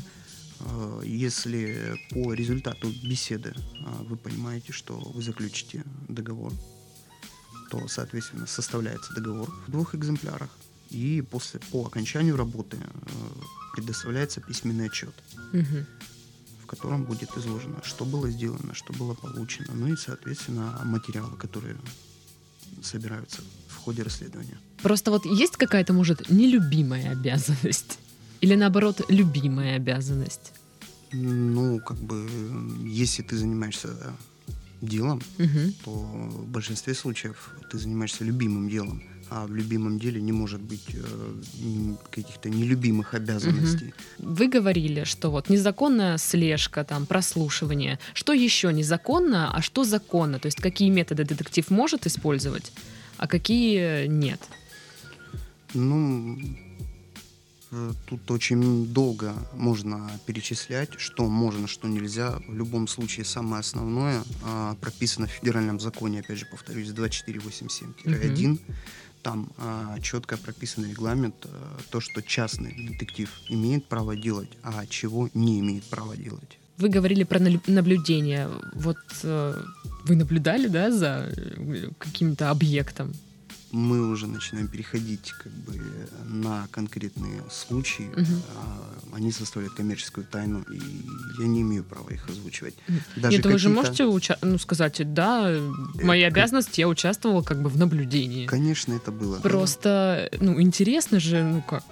Если 1.03 1.99
по 2.11 2.33
результату 2.33 2.91
беседы 3.03 3.53
вы 4.01 4.17
понимаете, 4.17 4.73
что 4.73 4.97
вы 4.97 5.21
заключите 5.21 5.83
договор, 6.07 6.53
то, 7.69 7.87
соответственно, 7.87 8.47
составляется 8.47 9.13
договор 9.13 9.49
в 9.67 9.71
двух 9.71 9.95
экземплярах, 9.95 10.49
и 10.89 11.21
после, 11.21 11.59
по 11.71 11.85
окончанию 11.85 12.35
работы 12.35 12.77
э, 12.77 12.87
предоставляется 13.75 14.41
письменный 14.41 14.87
отчет, 14.87 15.13
угу. 15.53 15.85
в 16.63 16.65
котором 16.65 17.03
будет 17.03 17.37
изложено, 17.37 17.79
что 17.83 18.05
было 18.05 18.29
сделано, 18.31 18.73
что 18.73 18.91
было 18.93 19.13
получено, 19.13 19.67
ну 19.73 19.87
и, 19.87 19.95
соответственно, 19.95 20.81
материалы, 20.83 21.37
которые 21.37 21.77
собираются 22.81 23.41
в 23.67 23.75
ходе 23.75 24.01
расследования. 24.01 24.57
Просто 24.81 25.11
вот 25.11 25.25
есть 25.25 25.57
какая-то, 25.57 25.93
может, 25.93 26.29
нелюбимая 26.29 27.11
обязанность? 27.11 27.99
Или 28.41 28.55
наоборот, 28.55 29.01
любимая 29.09 29.75
обязанность? 29.75 30.53
Ну, 31.11 31.79
как 31.79 31.97
бы, 31.97 32.27
если 32.85 33.23
ты 33.23 33.35
занимаешься 33.35 33.89
делом, 34.81 35.21
угу. 35.37 35.73
то 35.83 35.91
в 35.91 36.47
большинстве 36.47 36.93
случаев 36.93 37.51
ты 37.71 37.77
занимаешься 37.77 38.23
любимым 38.23 38.69
делом, 38.69 39.03
а 39.29 39.45
в 39.45 39.53
любимом 39.53 39.99
деле 39.99 40.21
не 40.21 40.31
может 40.31 40.61
быть 40.61 40.85
э, 40.93 41.95
каких-то 42.11 42.49
нелюбимых 42.49 43.13
обязанностей. 43.13 43.93
Угу. 44.19 44.33
Вы 44.33 44.47
говорили, 44.47 45.03
что 45.03 45.31
вот 45.31 45.49
незаконная 45.49 46.17
слежка, 46.17 46.83
там 46.83 47.05
прослушивание. 47.05 47.99
Что 48.13 48.33
еще 48.33 48.71
незаконно, 48.71 49.53
а 49.53 49.61
что 49.61 49.83
законно? 49.83 50.39
То 50.39 50.47
есть 50.47 50.61
какие 50.61 50.89
методы 50.89 51.25
детектив 51.25 51.69
может 51.69 52.07
использовать, 52.07 52.71
а 53.17 53.27
какие 53.27 54.07
нет? 54.07 54.39
Ну, 55.73 56.39
тут 58.07 58.31
очень 58.31 58.87
долго 58.87 59.33
можно 59.53 60.09
перечислять, 60.25 60.99
что 60.99 61.27
можно, 61.27 61.67
что 61.67 61.87
нельзя. 61.87 62.39
В 62.47 62.55
любом 62.55 62.87
случае, 62.87 63.25
самое 63.25 63.59
основное 63.59 64.23
а, 64.43 64.75
прописано 64.81 65.27
в 65.27 65.31
федеральном 65.31 65.79
законе, 65.79 66.21
опять 66.21 66.39
же, 66.39 66.45
повторюсь, 66.45 66.89
2487-1. 66.89 68.51
Угу. 68.53 68.59
Там 69.21 69.51
а, 69.57 69.99
четко 70.01 70.37
прописан 70.37 70.89
регламент, 70.89 71.35
а, 71.45 71.77
то, 71.89 71.99
что 71.99 72.21
частный 72.21 72.73
детектив 72.89 73.29
имеет 73.49 73.85
право 73.85 74.15
делать, 74.15 74.49
а 74.63 74.85
чего 74.87 75.29
не 75.33 75.59
имеет 75.59 75.83
права 75.83 76.15
делать. 76.15 76.57
Вы 76.79 76.87
говорили 76.87 77.25
про 77.25 77.39
наблюдение. 77.67 78.47
Вот 78.73 78.97
э, 79.23 79.61
вы 80.05 80.15
наблюдали, 80.15 80.67
да, 80.67 80.91
за 80.91 81.29
э, 81.35 81.89
каким-то 81.97 82.51
объектом? 82.51 83.13
Мы 83.71 84.09
уже 84.09 84.27
начинаем 84.27 84.67
переходить 84.67 85.31
как 85.43 85.51
бы 85.51 85.79
на 86.25 86.67
конкретные 86.71 87.43
случаи. 87.51 88.09
Угу. 88.13 88.41
А, 88.55 89.15
они 89.15 89.31
составляют 89.31 89.75
коммерческую 89.75 90.25
тайну, 90.25 90.61
и 90.71 90.79
я 91.39 91.47
не 91.47 91.61
имею 91.61 91.83
права 91.83 92.09
их 92.09 92.27
озвучивать. 92.29 92.75
Даже 93.15 93.37
Нет, 93.37 93.45
вы 93.45 93.57
же 93.57 93.69
можете 93.69 94.03
уча- 94.03 94.39
ну, 94.41 94.57
сказать, 94.57 95.01
да, 95.13 95.55
моя 96.01 96.27
э, 96.27 96.29
обязанность, 96.29 96.77
я 96.77 96.87
участвовала 96.87 97.41
как 97.41 97.61
бы 97.61 97.69
в 97.69 97.77
наблюдении. 97.77 98.45
Конечно, 98.45 98.93
это 98.93 99.11
было. 99.11 99.39
Просто, 99.39 100.29
ну, 100.39 100.59
интересно 100.61 101.19
же, 101.19 101.43
ну 101.43 101.61
как, 101.61 101.83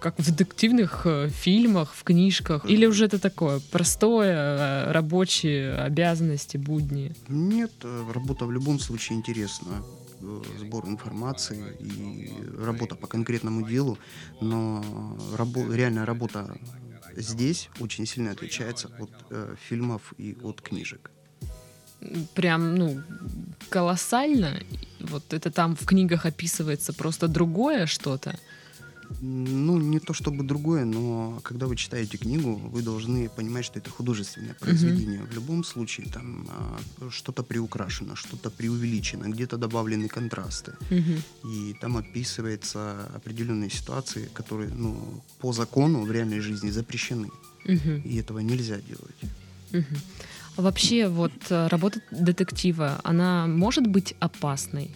как 0.00 0.18
в 0.18 0.24
детективных 0.24 1.02
э, 1.06 1.28
фильмах, 1.28 1.94
в 1.94 2.02
книжках? 2.02 2.64
Или 2.68 2.86
уже 2.86 3.06
это 3.06 3.18
такое 3.18 3.60
простое, 3.70 4.34
э, 4.34 4.92
рабочие 4.92 5.74
обязанности, 5.74 6.56
будни? 6.56 7.12
Нет, 7.28 7.72
работа 8.12 8.46
в 8.46 8.52
любом 8.52 8.78
случае 8.78 9.18
интересна. 9.18 9.82
Сбор 10.58 10.86
информации 10.86 11.76
и 11.80 12.32
работа 12.58 12.94
по 12.96 13.06
конкретному 13.06 13.66
делу, 13.68 13.98
но 14.40 14.82
рабо- 15.36 15.72
реальная 15.74 16.04
работа 16.04 16.58
здесь 17.16 17.68
очень 17.80 18.06
сильно 18.06 18.30
отличается 18.32 18.88
от 18.98 19.10
э, 19.30 19.54
фильмов 19.68 20.12
и 20.18 20.36
от 20.42 20.60
книжек. 20.60 21.10
Прям, 22.34 22.74
ну, 22.76 23.02
колоссально. 23.70 24.62
Вот 25.00 25.32
это 25.32 25.50
там 25.50 25.74
в 25.74 25.86
книгах 25.86 26.26
описывается 26.26 26.92
просто 26.92 27.28
другое 27.28 27.86
что-то. 27.86 28.38
Ну, 29.20 29.78
не 29.78 29.98
то 30.00 30.12
чтобы 30.14 30.44
другое, 30.44 30.84
но 30.84 31.40
когда 31.42 31.66
вы 31.66 31.76
читаете 31.76 32.18
книгу, 32.18 32.56
вы 32.56 32.82
должны 32.82 33.28
понимать, 33.28 33.64
что 33.64 33.78
это 33.78 33.90
художественное 33.90 34.54
произведение. 34.54 35.20
Mm-hmm. 35.20 35.30
В 35.30 35.34
любом 35.34 35.64
случае 35.64 36.06
там 36.12 36.46
а, 36.48 37.10
что-то 37.10 37.42
приукрашено, 37.42 38.16
что-то 38.16 38.50
преувеличено, 38.50 39.28
где-то 39.28 39.56
добавлены 39.56 40.08
контрасты. 40.08 40.72
Mm-hmm. 40.90 41.20
И 41.52 41.74
там 41.80 41.96
описываются 41.96 43.06
определенные 43.14 43.70
ситуации, 43.70 44.28
которые 44.34 44.70
ну, 44.70 44.96
по 45.38 45.52
закону 45.52 46.04
в 46.04 46.12
реальной 46.12 46.40
жизни 46.40 46.70
запрещены. 46.70 47.28
Mm-hmm. 47.66 48.02
И 48.02 48.20
этого 48.20 48.40
нельзя 48.40 48.76
делать. 48.76 49.20
Mm-hmm. 49.72 49.98
А 50.56 50.62
вообще, 50.62 51.08
вот 51.08 51.32
э, 51.50 51.68
работа 51.68 52.00
детектива, 52.10 53.00
она 53.04 53.46
может 53.46 53.86
быть 53.86 54.14
опасной? 54.20 54.90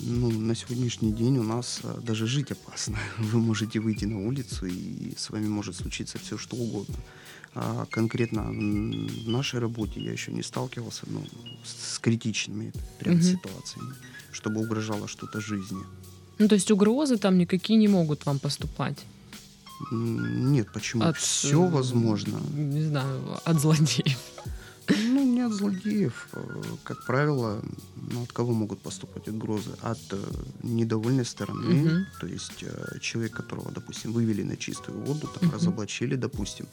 Ну, 0.00 0.30
на 0.30 0.54
сегодняшний 0.54 1.12
день 1.12 1.38
у 1.38 1.42
нас 1.42 1.80
а, 1.82 2.00
даже 2.00 2.26
жить 2.26 2.52
опасно. 2.52 2.98
Вы 3.18 3.40
можете 3.40 3.80
выйти 3.80 4.04
на 4.04 4.18
улицу, 4.18 4.66
и 4.66 5.14
с 5.16 5.30
вами 5.30 5.48
может 5.48 5.76
случиться 5.76 6.18
все, 6.18 6.38
что 6.38 6.56
угодно. 6.56 6.96
А 7.54 7.86
конкретно 7.90 8.42
в 8.42 9.28
нашей 9.28 9.60
работе 9.60 10.00
я 10.00 10.12
еще 10.12 10.30
не 10.30 10.42
сталкивался 10.42 11.04
ну, 11.06 11.24
с 11.64 11.98
критичными 11.98 12.72
прям 12.98 13.14
угу. 13.14 13.22
ситуациями, 13.22 13.94
чтобы 14.30 14.60
угрожало 14.60 15.08
что-то 15.08 15.40
жизни. 15.40 15.82
Ну, 16.38 16.48
то 16.48 16.54
есть 16.54 16.70
угрозы 16.70 17.16
там 17.16 17.38
никакие 17.38 17.78
не 17.78 17.88
могут 17.88 18.26
вам 18.26 18.38
поступать? 18.38 18.98
Нет, 19.90 20.68
почему? 20.72 21.04
От, 21.04 21.16
Все 21.16 21.62
возможно. 21.66 22.38
Не 22.54 22.82
знаю, 22.82 23.40
от 23.44 23.60
злодеев. 23.60 24.18
Ну, 24.88 25.24
не 25.24 25.46
от 25.46 25.52
злодеев. 25.52 26.28
Э, 26.32 26.62
как 26.84 27.06
правило, 27.06 27.62
ну, 28.12 28.22
от 28.22 28.32
кого 28.32 28.52
могут 28.52 28.80
поступать 28.80 29.28
угрозы? 29.28 29.70
От 29.82 29.98
э, 30.12 30.24
недовольной 30.62 31.24
стороны. 31.24 31.82
Угу. 31.82 32.06
То 32.20 32.26
есть 32.26 32.62
э, 32.62 32.98
человек, 33.00 33.32
которого, 33.32 33.72
допустим, 33.72 34.12
вывели 34.12 34.42
на 34.42 34.56
чистую 34.56 34.98
воду, 35.00 35.28
там, 35.28 35.48
угу. 35.48 35.56
разоблачили, 35.56 36.16
допустим, 36.16 36.66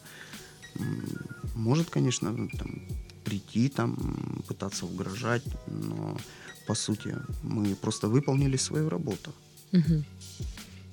может, 1.56 1.90
конечно, 1.90 2.50
там, 2.58 2.82
прийти, 3.24 3.70
там, 3.70 4.44
пытаться 4.48 4.86
угрожать, 4.86 5.44
но 5.68 6.18
по 6.68 6.76
сути 6.76 7.16
мы 7.44 7.76
просто 7.76 8.08
выполнили 8.08 8.58
свою 8.58 8.90
работу. 8.90 9.32
Угу. 9.72 10.04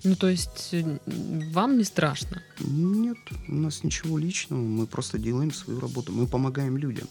Ну, 0.03 0.17
то 0.17 0.29
есть 0.29 0.71
э, 0.73 0.99
вам 1.53 1.77
не 1.79 1.85
страшно? 1.85 2.43
Нет, 2.61 3.19
у 3.49 3.55
нас 3.55 3.85
ничего 3.85 4.19
личного, 4.19 4.61
мы 4.61 4.87
просто 4.87 5.19
делаем 5.19 5.53
свою 5.53 5.81
работу, 5.81 6.13
мы 6.13 6.27
помогаем 6.27 6.77
людям. 6.77 7.07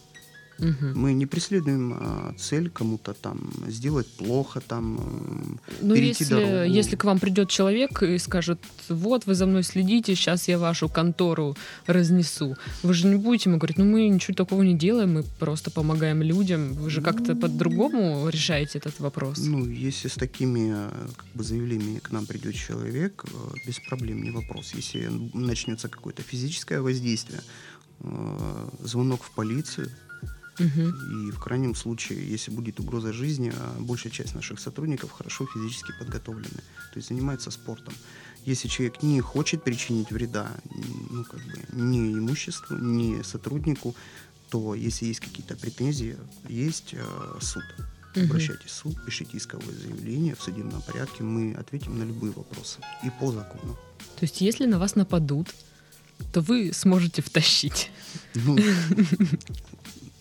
Угу. 0.59 0.99
Мы 0.99 1.13
не 1.13 1.25
преследуем 1.25 1.93
а, 1.93 2.33
цель 2.37 2.69
кому-то 2.69 3.13
там 3.13 3.51
сделать 3.67 4.07
плохо, 4.07 4.61
там 4.61 5.59
ну, 5.81 5.95
перейти 5.95 6.23
если, 6.23 6.33
дорогу. 6.33 6.63
Если 6.63 6.95
к 6.95 7.03
вам 7.03 7.19
придет 7.19 7.49
человек 7.49 8.03
и 8.03 8.17
скажет, 8.17 8.59
вот 8.89 9.25
вы 9.25 9.35
за 9.35 9.45
мной 9.45 9.63
следите, 9.63 10.15
сейчас 10.15 10.47
я 10.47 10.57
вашу 10.57 10.89
контору 10.89 11.55
разнесу, 11.87 12.55
вы 12.83 12.93
же 12.93 13.07
не 13.07 13.15
будете 13.15 13.49
ему 13.49 13.59
говорить, 13.59 13.77
ну 13.77 13.85
мы 13.85 14.07
ничего 14.07 14.35
такого 14.35 14.63
не 14.63 14.77
делаем, 14.77 15.13
мы 15.13 15.23
просто 15.39 15.71
помогаем 15.71 16.21
людям. 16.21 16.73
Вы 16.73 16.89
же 16.89 17.01
как-то 17.01 17.33
ну, 17.33 17.39
по-другому 17.39 18.27
решаете 18.29 18.79
этот 18.79 18.99
вопрос. 18.99 19.39
Ну, 19.39 19.65
если 19.65 20.07
с 20.07 20.15
такими 20.15 20.73
как 21.15 21.25
бы, 21.33 21.43
заявлениями 21.43 21.99
к 21.99 22.11
нам 22.11 22.25
придет 22.25 22.55
человек, 22.55 23.23
э, 23.25 23.53
без 23.65 23.79
проблем, 23.79 24.23
не 24.23 24.31
вопрос. 24.31 24.73
Если 24.73 25.09
начнется 25.33 25.87
какое-то 25.87 26.21
физическое 26.21 26.81
воздействие, 26.81 27.41
э, 28.01 28.69
звонок 28.83 29.23
в 29.23 29.31
полицию, 29.31 29.89
и 30.59 31.31
в 31.31 31.39
крайнем 31.39 31.75
случае, 31.75 32.29
если 32.29 32.51
будет 32.51 32.79
угроза 32.79 33.13
жизни, 33.13 33.51
а 33.55 33.79
большая 33.79 34.11
часть 34.11 34.35
наших 34.35 34.59
сотрудников 34.59 35.11
хорошо 35.11 35.47
физически 35.47 35.93
подготовлены, 35.99 36.61
то 36.93 36.97
есть 36.97 37.09
занимается 37.09 37.51
спортом. 37.51 37.93
Если 38.45 38.67
человек 38.67 39.03
не 39.03 39.21
хочет 39.21 39.63
причинить 39.63 40.11
вреда 40.11 40.49
ну, 41.09 41.23
как 41.23 41.39
бы, 41.41 41.81
ни 41.81 42.13
имуществу, 42.13 42.77
ни 42.77 43.21
сотруднику, 43.21 43.95
то 44.49 44.73
если 44.75 45.05
есть 45.05 45.19
какие-то 45.19 45.55
претензии, 45.55 46.17
есть 46.47 46.93
э, 46.93 47.37
суд. 47.41 47.63
Угу. 48.15 48.25
Обращайтесь 48.25 48.71
в 48.71 48.73
суд, 48.73 49.05
пишите 49.05 49.37
исковое 49.37 49.75
заявление 49.75 50.35
в 50.35 50.41
судебном 50.41 50.81
порядке, 50.81 51.23
мы 51.23 51.53
ответим 51.53 51.99
на 51.99 52.03
любые 52.03 52.33
вопросы 52.33 52.79
и 53.03 53.09
по 53.19 53.31
закону. 53.31 53.77
То 54.15 54.23
есть, 54.23 54.41
если 54.41 54.65
на 54.65 54.79
вас 54.79 54.95
нападут, 54.95 55.53
то 56.33 56.41
вы 56.41 56.71
сможете 56.73 57.21
втащить. 57.21 57.91
Ну, 58.33 58.57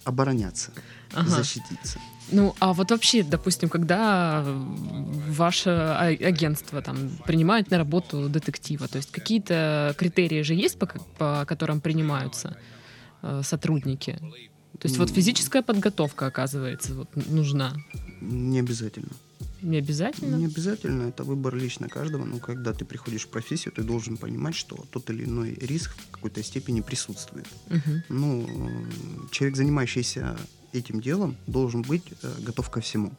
обороняться, 0.09 0.73
ага. 1.15 1.31
защититься. 1.31 1.99
Ну, 2.31 2.55
а 2.61 2.73
вот 2.73 2.91
вообще, 2.91 3.23
допустим, 3.23 3.69
когда 3.69 4.45
ваше 4.45 5.71
а, 5.71 6.07
агентство 6.09 6.83
там 6.83 7.11
принимает 7.25 7.71
на 7.71 7.79
работу 7.79 8.29
детектива, 8.29 8.87
то 8.87 8.99
есть 8.99 9.11
какие-то 9.11 9.95
критерии 9.97 10.43
же 10.43 10.55
есть, 10.55 10.79
по, 10.79 10.87
по 11.19 11.45
которым 11.47 11.81
принимаются 11.81 12.57
э, 13.23 13.43
сотрудники? 13.45 14.19
То 14.79 14.89
есть 14.89 14.99
вот 14.99 15.11
физическая 15.11 15.63
подготовка, 15.63 16.27
оказывается, 16.27 16.95
вот, 16.95 17.09
нужна? 17.31 17.73
Не 18.21 18.61
обязательно. 18.61 19.11
Не 19.63 19.79
обязательно? 19.79 20.37
Не 20.37 20.47
обязательно, 20.47 21.09
это 21.09 21.25
выбор 21.25 21.55
лично 21.55 21.89
каждого. 21.89 22.25
Но 22.25 22.39
когда 22.39 22.73
ты 22.73 22.85
приходишь 22.85 23.25
в 23.25 23.29
профессию, 23.29 23.73
ты 23.73 23.83
должен 23.83 24.17
понимать, 24.17 24.55
что 24.55 24.77
тот 24.91 25.11
или 25.11 25.25
иной 25.25 25.55
риск 25.55 25.97
в 25.97 26.11
какой-то 26.11 26.43
степени 26.43 26.81
присутствует. 26.81 27.47
Угу. 27.71 28.03
Ну, 28.09 28.87
человек, 29.31 29.57
занимающийся 29.57 30.37
этим 30.73 31.01
делом, 31.01 31.37
должен 31.47 31.83
быть 31.83 32.05
э, 32.23 32.35
готов 32.41 32.71
ко 32.71 32.81
всему. 32.81 33.13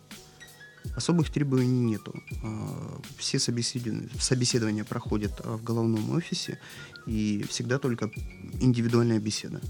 Особых 0.96 1.30
требований 1.30 1.82
нету. 1.82 2.14
А, 2.44 3.02
все 3.18 3.40
собеседования, 3.40 4.10
собеседования 4.20 4.84
проходят 4.84 5.34
а, 5.44 5.58
в 5.58 5.64
головном 5.64 6.12
офисе, 6.12 6.60
и 7.06 7.46
всегда 7.50 7.80
только 7.80 8.12
индивидуальная 8.62 9.20
беседа. 9.20 9.62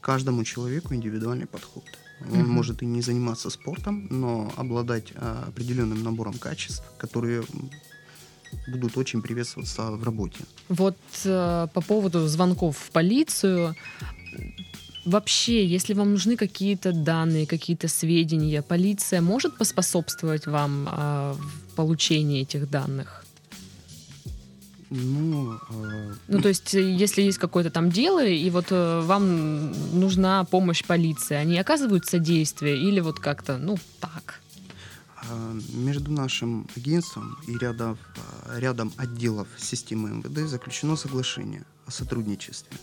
Каждому 0.00 0.44
человеку 0.44 0.94
индивидуальный 0.94 1.46
подход. 1.46 1.84
Он 2.20 2.40
угу. 2.40 2.50
может 2.52 2.82
и 2.82 2.86
не 2.86 3.02
заниматься 3.02 3.50
спортом, 3.50 4.06
но 4.10 4.52
обладать 4.56 5.12
а, 5.16 5.44
определенным 5.48 6.02
набором 6.02 6.34
качеств, 6.34 6.84
которые 6.96 7.42
будут 8.68 8.96
очень 8.96 9.22
приветствоваться 9.22 9.90
в 9.90 10.04
работе. 10.04 10.38
Вот 10.68 10.96
э, 11.24 11.66
по 11.74 11.80
поводу 11.80 12.26
звонков 12.28 12.78
в 12.78 12.90
полицию. 12.90 13.74
Вообще, 15.04 15.66
если 15.66 15.94
вам 15.94 16.12
нужны 16.12 16.36
какие-то 16.36 16.92
данные, 16.92 17.46
какие-то 17.46 17.88
сведения, 17.88 18.62
полиция 18.62 19.20
может 19.20 19.58
поспособствовать 19.58 20.46
вам 20.46 20.88
э, 20.88 21.34
в 21.34 21.74
получении 21.74 22.42
этих 22.42 22.70
данных? 22.70 23.23
Ну, 24.96 25.58
э... 25.70 26.14
ну, 26.28 26.40
то 26.40 26.48
есть, 26.48 26.72
если 26.74 27.22
есть 27.22 27.38
какое-то 27.38 27.70
там 27.70 27.90
дело, 27.90 28.24
и 28.24 28.48
вот 28.50 28.66
э, 28.70 29.00
вам 29.00 29.72
нужна 29.98 30.44
помощь 30.44 30.84
полиции, 30.84 31.34
они 31.34 31.58
оказывают 31.58 32.06
содействие 32.06 32.76
или 32.76 33.00
вот 33.00 33.18
как-то, 33.18 33.58
ну, 33.58 33.76
так? 33.98 34.40
А, 35.16 35.52
между 35.72 36.12
нашим 36.12 36.68
агентством 36.76 37.36
и 37.48 37.58
рядом, 37.58 37.98
рядом 38.56 38.92
отделов 38.96 39.48
системы 39.58 40.10
МВД 40.10 40.48
заключено 40.48 40.94
соглашение 40.94 41.64
о 41.86 41.90
сотрудничестве, 41.90 42.78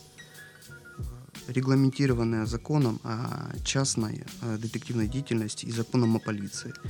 регламентированное 1.47 2.45
законом 2.45 2.99
о 3.05 3.55
частной 3.63 4.25
детективной 4.57 5.07
деятельности 5.07 5.65
и 5.65 5.71
законом 5.71 6.17
о 6.17 6.19
полиции– 6.19 6.73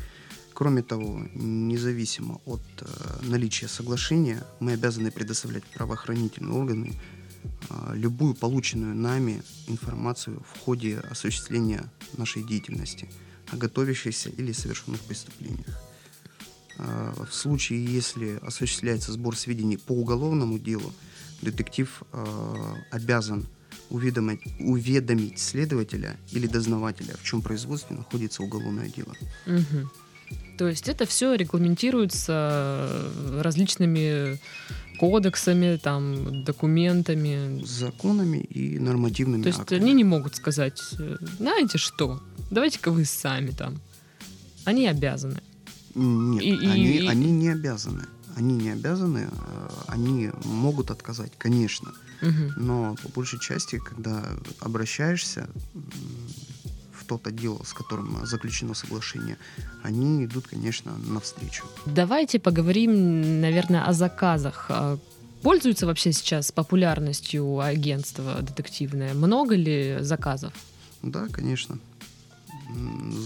Кроме 0.61 0.83
того, 0.83 1.19
независимо 1.33 2.39
от 2.45 2.61
э, 2.81 2.85
наличия 3.23 3.67
соглашения, 3.67 4.43
мы 4.59 4.73
обязаны 4.73 5.09
предоставлять 5.09 5.63
правоохранительные 5.63 6.53
органы 6.53 6.93
э, 7.71 7.93
любую 7.95 8.35
полученную 8.35 8.93
нами 8.93 9.41
информацию 9.65 10.39
в 10.47 10.59
ходе 10.59 10.99
осуществления 11.09 11.91
нашей 12.15 12.43
деятельности 12.43 13.09
о 13.51 13.57
готовящихся 13.57 14.29
или 14.29 14.51
совершенных 14.51 15.01
преступлениях. 15.01 15.81
Э, 16.77 17.11
в 17.27 17.33
случае, 17.33 17.83
если 17.83 18.37
осуществляется 18.43 19.13
сбор 19.13 19.35
сведений 19.35 19.77
по 19.77 19.93
уголовному 19.93 20.59
делу, 20.59 20.93
детектив 21.41 22.03
обязан 22.91 23.47
уведомить, 23.89 24.41
уведомить 24.59 25.39
следователя 25.39 26.17
или 26.31 26.45
дознавателя, 26.45 27.15
в 27.17 27.23
чем 27.23 27.41
производстве 27.41 27.95
находится 27.95 28.43
уголовное 28.43 28.89
дело. 28.89 29.15
Угу. 29.47 29.89
То 30.61 30.67
есть 30.67 30.87
это 30.87 31.07
все 31.07 31.33
регламентируется 31.33 33.09
различными 33.39 34.37
кодексами, 34.99 35.79
там, 35.81 36.43
документами. 36.43 37.65
Законами 37.65 38.37
и 38.37 38.77
нормативными 38.77 39.41
То 39.41 39.47
есть 39.47 39.59
актами. 39.61 39.81
они 39.81 39.93
не 39.93 40.03
могут 40.03 40.35
сказать, 40.35 40.79
знаете 41.39 41.79
что, 41.79 42.21
давайте-ка 42.51 42.91
вы 42.91 43.05
сами 43.05 43.49
там. 43.49 43.81
Они 44.63 44.85
обязаны. 44.85 45.41
Нет, 45.95 46.43
и, 46.43 46.51
они, 46.67 46.97
и... 46.97 47.07
они 47.07 47.31
не 47.31 47.49
обязаны. 47.49 48.05
Они 48.35 48.53
не 48.53 48.69
обязаны, 48.69 49.29
э, 49.31 49.69
они 49.87 50.29
могут 50.43 50.91
отказать, 50.91 51.31
конечно. 51.39 51.91
Угу. 52.21 52.53
Но 52.57 52.95
по 53.01 53.09
большей 53.09 53.39
части, 53.39 53.79
когда 53.79 54.23
обращаешься, 54.59 55.49
тот 57.03 57.27
отдел, 57.27 57.61
с 57.63 57.73
которым 57.73 58.25
заключено 58.25 58.73
соглашение, 58.73 59.37
они 59.83 60.25
идут, 60.25 60.47
конечно, 60.47 60.93
навстречу. 60.97 61.65
Давайте 61.85 62.39
поговорим, 62.39 63.41
наверное, 63.41 63.85
о 63.85 63.93
заказах. 63.93 64.65
А 64.69 64.97
пользуется 65.41 65.85
вообще 65.85 66.11
сейчас 66.11 66.51
популярностью 66.51 67.59
агентство 67.59 68.41
детективное? 68.41 69.13
Много 69.13 69.55
ли 69.55 69.97
заказов? 70.01 70.53
Да, 71.01 71.27
конечно. 71.27 71.79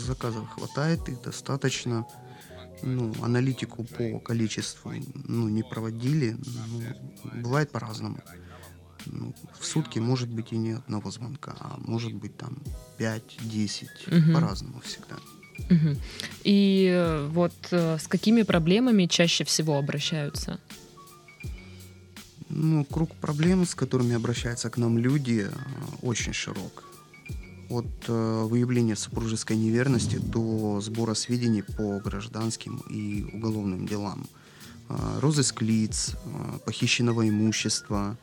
Заказов 0.08 0.50
хватает, 0.50 1.08
их 1.10 1.22
достаточно. 1.22 2.06
Ну, 2.82 3.14
аналитику 3.22 3.84
по 3.84 4.20
количеству 4.20 4.92
ну, 5.28 5.48
не 5.48 5.64
проводили. 5.64 6.38
Ну, 6.46 7.42
бывает 7.42 7.72
по-разному 7.72 8.20
ну, 9.06 9.34
в 9.60 9.66
сутки 9.66 10.00
может 10.00 10.30
быть 10.30 10.52
и 10.52 10.58
не 10.58 10.74
одного 10.74 11.12
звонка, 11.12 11.56
а 11.60 11.78
может 11.80 12.14
быть 12.14 12.38
там 12.38 12.58
5-10, 13.00 13.88
угу. 14.08 14.34
по-разному 14.34 14.82
всегда. 14.82 15.16
Угу. 15.70 15.96
И 16.44 16.90
э, 16.94 17.28
вот 17.32 17.54
э, 17.72 17.98
с 17.98 18.08
какими 18.08 18.44
проблемами 18.44 19.06
чаще 19.06 19.44
всего 19.44 19.78
обращаются? 19.78 20.60
Ну, 22.50 22.86
круг 22.86 23.16
проблем, 23.16 23.66
с 23.66 23.74
которыми 23.76 24.16
обращаются 24.16 24.70
к 24.70 24.78
нам 24.78 24.98
люди, 24.98 25.48
э, 25.50 25.52
очень 26.02 26.34
широк. 26.34 26.84
От 27.70 27.88
э, 28.08 28.44
выявления 28.44 28.96
супружеской 28.96 29.58
неверности 29.58 30.18
до 30.18 30.82
сбора 30.82 31.16
сведений 31.16 31.64
по 31.64 32.00
гражданским 32.00 32.84
и 32.90 33.24
уголовным 33.34 33.88
делам. 33.88 34.28
Э, 34.90 35.20
розыск 35.20 35.62
лиц, 35.62 36.16
э, 36.26 36.60
похищенного 36.66 37.28
имущества, 37.28 38.18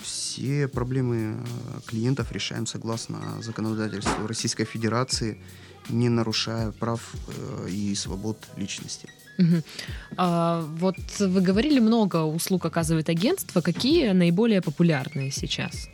все 0.00 0.68
проблемы 0.68 1.16
э, 1.16 1.80
клиентов 1.86 2.32
решаем 2.32 2.66
согласно 2.66 3.40
законодательству 3.40 4.26
Российской 4.26 4.64
Федерации, 4.64 5.38
не 5.88 6.08
нарушая 6.08 6.72
прав 6.72 7.14
э, 7.28 7.68
и 7.70 7.94
свобод 7.94 8.36
личности. 8.56 9.08
Угу. 9.38 9.62
А, 10.16 10.62
вот 10.78 10.96
вы 11.20 11.40
говорили, 11.40 11.80
много 11.80 12.24
услуг 12.24 12.66
оказывает 12.66 13.08
агентство. 13.08 13.60
Какие 13.60 14.12
наиболее 14.12 14.60
популярные 14.60 15.30
сейчас? 15.30 15.88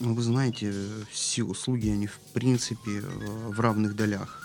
Вы 0.00 0.22
знаете, 0.22 0.72
все 1.10 1.42
услуги, 1.42 1.88
они 1.88 2.06
в 2.06 2.18
принципе 2.32 3.00
э, 3.00 3.48
в 3.48 3.60
равных 3.60 3.94
долях. 3.94 4.44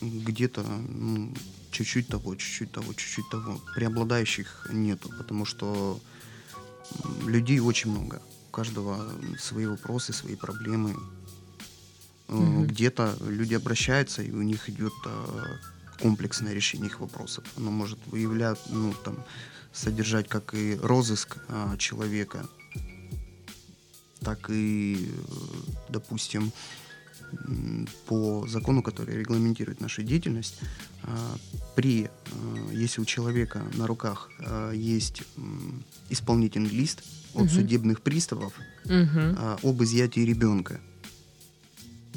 Где-то 0.00 0.62
ну, 0.62 1.34
чуть-чуть 1.70 2.08
того, 2.08 2.34
чуть-чуть 2.34 2.72
того, 2.72 2.92
чуть-чуть 2.94 3.28
того. 3.30 3.60
Преобладающих 3.74 4.68
нету, 4.72 5.10
потому 5.18 5.44
что 5.44 6.00
людей 7.26 7.60
очень 7.60 7.90
много. 7.90 8.20
каждого 8.50 9.12
свои 9.38 9.66
вопросы, 9.66 10.12
свои 10.12 10.34
проблемы. 10.34 10.96
Угу. 12.28 12.64
Где-то 12.66 13.16
люди 13.20 13.54
обращаются, 13.54 14.22
и 14.22 14.30
у 14.32 14.42
них 14.42 14.68
идет 14.68 14.92
комплексное 16.00 16.52
решение 16.52 16.88
их 16.88 17.00
вопросов. 17.00 17.44
Оно 17.56 17.70
может 17.70 17.98
выявлять, 18.06 18.58
ну, 18.70 18.92
там, 19.04 19.16
содержать 19.72 20.28
как 20.28 20.54
и 20.54 20.76
розыск 20.82 21.38
а, 21.48 21.76
человека, 21.76 22.48
так 24.20 24.50
и, 24.50 25.10
допустим, 25.88 26.52
по 28.06 28.46
закону, 28.48 28.82
который 28.82 29.16
регламентирует 29.18 29.80
нашу 29.80 30.02
деятельность, 30.02 30.60
а, 31.02 31.36
при, 31.74 32.06
а, 32.06 32.72
если 32.72 33.00
у 33.00 33.04
человека 33.04 33.62
на 33.74 33.86
руках 33.86 34.30
а, 34.38 34.72
есть 34.72 35.22
исполнительный 36.08 36.70
лист 36.70 37.02
от 37.34 37.42
угу. 37.42 37.50
судебных 37.50 38.00
приставов 38.00 38.52
угу. 38.84 39.68
об 39.68 39.82
изъятии 39.82 40.20
ребенка, 40.20 40.80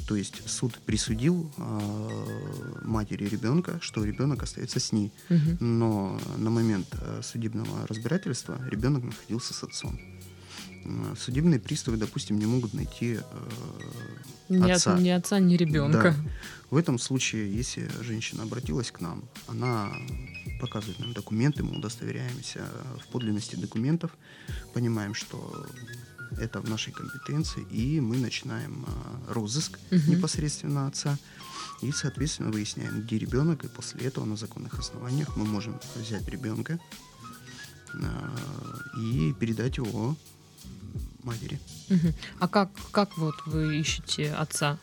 то 0.07 0.15
есть 0.15 0.47
суд 0.49 0.79
присудил 0.85 1.51
э, 1.57 2.81
матери 2.83 3.25
ребенка, 3.25 3.79
что 3.81 4.03
ребенок 4.03 4.43
остается 4.43 4.79
с 4.79 4.91
ней. 4.91 5.11
Угу. 5.29 5.63
Но 5.63 6.19
на 6.37 6.49
момент 6.49 6.87
э, 6.91 7.21
судебного 7.23 7.87
разбирательства 7.87 8.59
ребенок 8.69 9.03
находился 9.03 9.53
с 9.53 9.63
отцом. 9.63 9.99
Э, 10.85 11.15
судебные 11.17 11.59
приставы, 11.59 11.97
допустим, 11.97 12.39
не 12.39 12.45
могут 12.45 12.73
найти 12.73 13.19
э, 13.19 14.13
ни 14.49 14.71
отца. 14.71 14.99
Ни 14.99 15.09
отца, 15.09 15.39
ни 15.39 15.55
ребенка. 15.55 16.15
Да. 16.17 16.31
В 16.69 16.77
этом 16.77 16.97
случае, 16.99 17.53
если 17.55 17.89
женщина 18.01 18.43
обратилась 18.43 18.91
к 18.91 18.99
нам, 18.99 19.23
она 19.47 19.91
показывает 20.59 20.99
нам 20.99 21.13
документы, 21.13 21.63
мы 21.63 21.77
удостоверяемся 21.77 22.65
в 23.01 23.11
подлинности 23.11 23.55
документов, 23.55 24.11
понимаем, 24.73 25.13
что 25.13 25.67
это 26.39 26.61
в 26.61 26.69
нашей 26.69 26.91
компетенции, 26.93 27.63
и 27.69 27.99
мы 27.99 28.17
начинаем 28.17 28.85
а, 28.87 29.33
розыск 29.33 29.77
угу. 29.91 30.01
непосредственно 30.07 30.87
отца, 30.87 31.17
и, 31.81 31.91
соответственно, 31.91 32.51
выясняем, 32.51 33.01
где 33.01 33.17
ребенок, 33.17 33.65
и 33.65 33.67
после 33.67 34.07
этого 34.07 34.25
на 34.25 34.35
законных 34.35 34.79
основаниях 34.79 35.35
мы 35.35 35.45
можем 35.45 35.79
взять 35.95 36.27
ребенка 36.27 36.79
а, 37.93 38.33
и 38.97 39.33
передать 39.33 39.77
его 39.77 40.15
матери. 41.23 41.59
Угу. 41.89 42.13
А 42.39 42.47
как, 42.47 42.69
как 42.91 43.17
вот 43.17 43.35
вы 43.45 43.79
ищете 43.79 44.31
отца? 44.33 44.77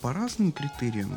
По 0.00 0.12
разным 0.12 0.52
критериям. 0.52 1.10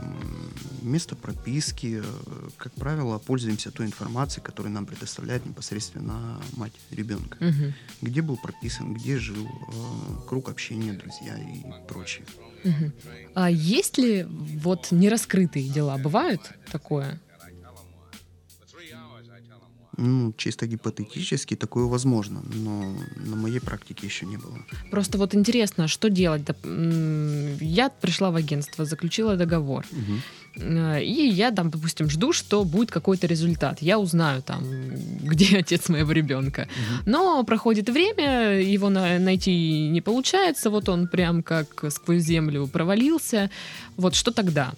Место 0.81 1.15
прописки, 1.15 2.01
э, 2.03 2.49
как 2.57 2.73
правило, 2.73 3.19
пользуемся 3.19 3.69
той 3.69 3.85
информацией, 3.85 4.43
которую 4.43 4.73
нам 4.73 4.87
предоставляет 4.87 5.45
непосредственно 5.45 6.41
мать 6.53 6.73
ребенка. 6.89 7.37
Угу. 7.39 7.73
Где 8.01 8.21
был 8.23 8.37
прописан, 8.37 8.95
где 8.95 9.19
жил, 9.19 9.45
э, 9.45 10.27
круг 10.27 10.49
общения, 10.49 10.93
друзья 10.93 11.37
и 11.37 11.63
прочее. 11.87 12.25
Угу. 12.63 12.91
А 13.35 13.51
есть 13.51 13.99
ли 13.99 14.23
вот 14.27 14.87
нераскрытые 14.91 15.69
дела? 15.69 15.97
Бывают 15.99 16.51
такое? 16.71 17.19
Ну, 20.03 20.33
чисто 20.37 20.65
гипотетически 20.65 21.55
такое 21.55 21.85
возможно, 21.85 22.41
но 22.53 22.95
на 23.17 23.35
моей 23.35 23.59
практике 23.59 24.07
еще 24.07 24.25
не 24.25 24.37
было. 24.37 24.57
Просто 24.89 25.17
вот 25.17 25.35
интересно, 25.35 25.87
что 25.87 26.09
делать? 26.09 26.41
Я 27.61 27.89
пришла 27.89 28.31
в 28.31 28.35
агентство, 28.35 28.85
заключила 28.85 29.35
договор. 29.35 29.85
Угу. 29.91 30.65
И 31.01 31.29
я 31.33 31.51
там, 31.51 31.69
допустим, 31.69 32.09
жду, 32.09 32.33
что 32.33 32.63
будет 32.63 32.91
какой-то 32.91 33.27
результат. 33.27 33.81
Я 33.81 33.99
узнаю 33.99 34.41
там, 34.41 34.63
где 35.23 35.57
отец 35.59 35.89
моего 35.89 36.11
ребенка. 36.11 36.61
Угу. 36.61 37.11
Но 37.11 37.43
проходит 37.43 37.89
время, 37.89 38.59
его 38.59 38.89
на- 38.89 39.19
найти 39.19 39.87
не 39.89 40.01
получается. 40.01 40.69
Вот 40.69 40.89
он 40.89 41.07
прям 41.07 41.43
как 41.43 41.85
сквозь 41.91 42.23
землю 42.23 42.67
провалился. 42.67 43.49
Вот 43.97 44.15
что 44.15 44.31
тогда? 44.31 44.73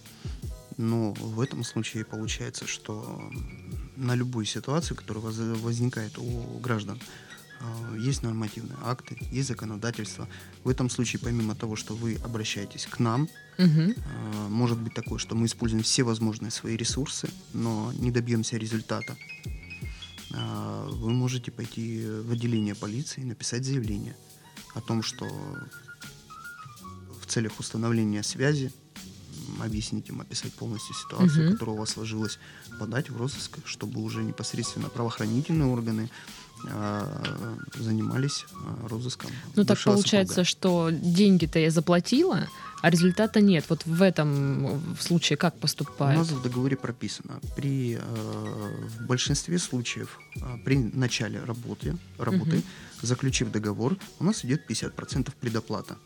Ну, 0.78 1.14
в 1.14 1.40
этом 1.40 1.64
случае 1.64 2.06
получается, 2.06 2.68
что 2.68 3.32
на 3.96 4.16
любую 4.16 4.46
ситуацию, 4.46 4.98
которая 4.98 5.24
возникает 5.24 6.18
у 6.18 6.60
граждан, 6.60 7.00
а, 7.60 7.96
есть 7.96 8.24
нормативные 8.24 8.78
акты, 8.84 9.18
есть 9.32 9.48
законодательство. 9.48 10.28
В 10.64 10.70
этом 10.70 10.90
случае, 10.90 11.20
помимо 11.24 11.56
того, 11.56 11.76
что 11.76 11.96
вы 11.96 12.18
обращаетесь 12.24 12.86
к 12.86 13.00
нам, 13.00 13.30
угу. 13.58 13.94
может 14.50 14.80
быть 14.80 14.94
такое, 14.94 15.20
что 15.20 15.36
мы 15.36 15.46
используем 15.46 15.84
все 15.84 16.04
возможные 16.04 16.52
свои 16.52 16.76
ресурсы, 16.76 17.30
но 17.54 17.94
не 17.94 18.12
добьемся 18.12 18.58
результата. 18.58 19.16
А, 20.34 20.88
вы 20.90 21.12
можете 21.12 21.52
пойти 21.52 22.06
в 22.06 22.32
отделение 22.32 22.76
полиции 22.76 23.22
и 23.22 23.26
написать 23.26 23.64
заявление 23.64 24.16
о 24.74 24.82
том, 24.82 25.04
что 25.04 25.26
в 27.22 27.26
целях 27.28 27.60
установления 27.60 28.24
связи 28.24 28.72
объяснить 29.64 30.10
им, 30.10 30.22
описать 30.22 30.54
полностью 30.54 30.96
ситуацию, 30.96 31.48
угу. 31.48 31.54
которая 31.54 31.76
у 31.76 31.80
вас 31.80 31.92
сложилась, 31.92 32.40
подать 32.80 33.10
в 33.10 33.18
розыск, 33.18 33.58
чтобы 33.66 34.02
уже 34.02 34.24
непосредственно 34.24 34.90
правоохранительные 34.90 35.68
органы 35.68 36.10
а, 36.70 37.06
занимались 37.78 38.46
а, 38.54 38.88
розыском. 38.88 39.30
Ну 39.56 39.66
так 39.66 39.78
получается, 39.84 40.44
супруга. 40.44 40.50
что 40.50 40.90
деньги-то 40.92 41.60
я 41.60 41.72
заплатила, 41.72 42.48
а 42.82 42.90
результата 42.90 43.42
нет. 43.42 43.66
Вот 43.70 43.86
в 43.86 44.02
этом 44.02 44.82
случае 45.00 45.38
как 45.38 45.58
поступает? 45.60 46.18
У 46.18 46.20
нас 46.20 46.32
в 46.32 46.42
договоре 46.42 46.78
прописано, 46.78 47.40
при, 47.56 47.98
э, 48.00 48.88
в 49.00 49.06
большинстве 49.06 49.60
случаев 49.60 50.20
при 50.64 50.78
начале 50.78 51.44
работы, 51.44 51.98
работы 52.18 52.58
угу. 52.58 52.66
заключив 53.02 53.52
договор, 53.52 53.98
у 54.20 54.24
нас 54.24 54.46
идет 54.46 54.70
50% 54.70 55.34
предоплата. 55.40 55.98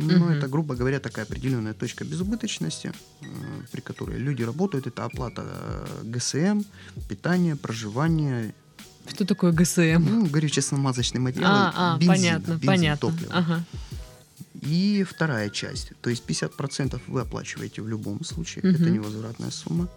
Ну, 0.00 0.24
угу. 0.24 0.32
это, 0.32 0.48
грубо 0.48 0.74
говоря, 0.74 0.98
такая 1.00 1.24
определенная 1.24 1.74
точка 1.74 2.04
безубыточности, 2.04 2.92
э, 3.20 3.26
при 3.70 3.80
которой 3.80 4.18
люди 4.18 4.42
работают. 4.42 4.86
Это 4.86 5.04
оплата 5.04 5.42
э, 5.44 6.02
ГСМ, 6.04 6.62
питание, 7.08 7.56
проживание. 7.56 8.54
Что 9.06 9.24
такое 9.24 9.52
ГСМ? 9.52 9.98
Ну, 9.98 10.26
горюче-смазочный 10.26 11.20
материал. 11.20 11.50
А, 11.50 11.72
а 11.94 11.98
бензин, 11.98 12.14
понятно, 12.14 12.52
бензин, 12.52 12.66
понятно. 12.66 13.10
Топливо. 13.10 13.32
Ага. 13.34 13.64
И 14.62 15.04
вторая 15.08 15.48
часть, 15.50 15.92
то 16.02 16.10
есть 16.10 16.24
50% 16.26 17.00
вы 17.06 17.20
оплачиваете 17.20 17.82
в 17.82 17.88
любом 17.88 18.24
случае, 18.24 18.64
угу. 18.64 18.74
это 18.74 18.90
невозвратная 18.90 19.50
сумма. 19.50 19.88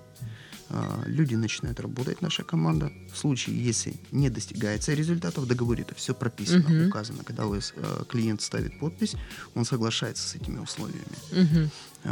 А, 0.73 1.03
люди 1.05 1.35
начинают 1.35 1.79
работать, 1.79 2.21
наша 2.21 2.43
команда. 2.43 2.91
В 3.13 3.17
случае, 3.17 3.63
если 3.63 3.93
не 4.11 4.29
достигается 4.29 4.93
результата, 4.93 5.39
в 5.39 5.45
договоре 5.45 5.83
это 5.83 5.93
все 5.93 6.15
прописано, 6.15 6.67
uh-huh. 6.67 6.87
указано. 6.87 7.23
Когда 7.23 7.45
вы, 7.45 7.59
э, 7.59 8.03
клиент 8.09 8.41
ставит 8.41 8.79
подпись, 8.79 9.15
он 9.53 9.65
соглашается 9.65 10.27
с 10.27 10.35
этими 10.35 10.57
условиями. 10.57 11.05
Uh-huh. 11.31 11.69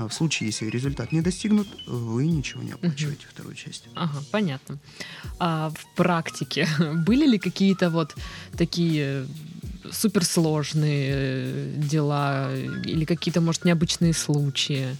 В 0.07 0.13
случае, 0.13 0.47
если 0.47 0.67
результат 0.67 1.11
не 1.11 1.21
достигнут, 1.21 1.67
вы 1.87 2.27
ничего 2.27 2.61
не 2.61 2.73
оплачиваете 2.73 3.25
uh-huh. 3.25 3.33
вторую 3.33 3.55
часть. 3.55 3.85
Ага, 3.95 4.23
понятно. 4.31 4.77
А 5.39 5.71
в 5.71 5.95
практике 5.95 6.67
были 7.07 7.25
ли 7.25 7.39
какие-то 7.39 7.89
вот 7.89 8.15
такие 8.57 9.25
суперсложные 9.91 11.13
э, 11.13 11.73
дела 11.77 12.55
или 12.85 13.05
какие-то, 13.05 13.41
может, 13.41 13.65
необычные 13.65 14.13
случаи? 14.13 14.95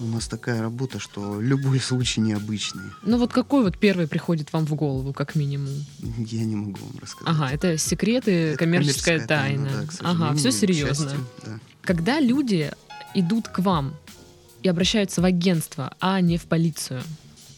У 0.00 0.06
нас 0.06 0.26
такая 0.26 0.60
работа, 0.60 0.98
что 0.98 1.40
любой 1.40 1.78
случай 1.78 2.20
необычный. 2.20 2.82
Ну 3.02 3.18
вот 3.18 3.32
какой 3.32 3.62
вот 3.62 3.78
первый 3.78 4.08
приходит 4.08 4.52
вам 4.52 4.66
в 4.66 4.74
голову, 4.74 5.12
как 5.12 5.36
минимум? 5.36 5.72
Я 6.18 6.44
не 6.44 6.56
могу 6.56 6.78
вам 6.80 6.98
рассказать. 7.00 7.34
Ага, 7.34 7.50
это 7.52 7.78
секреты, 7.78 8.32
это 8.32 8.58
коммерческая, 8.58 9.18
коммерческая 9.18 9.26
тайна. 9.26 9.66
тайна 9.66 9.88
да, 10.00 10.10
ага, 10.10 10.34
все 10.36 10.50
серьезно. 10.50 11.10
Счастью, 11.10 11.26
да. 11.46 11.58
Когда 11.82 12.18
люди 12.18 12.72
идут 13.14 13.48
к 13.48 13.60
вам 13.60 13.94
и 14.62 14.68
обращаются 14.68 15.20
в 15.22 15.24
агентство, 15.24 15.94
а 16.00 16.20
не 16.20 16.38
в 16.38 16.46
полицию? 16.46 17.02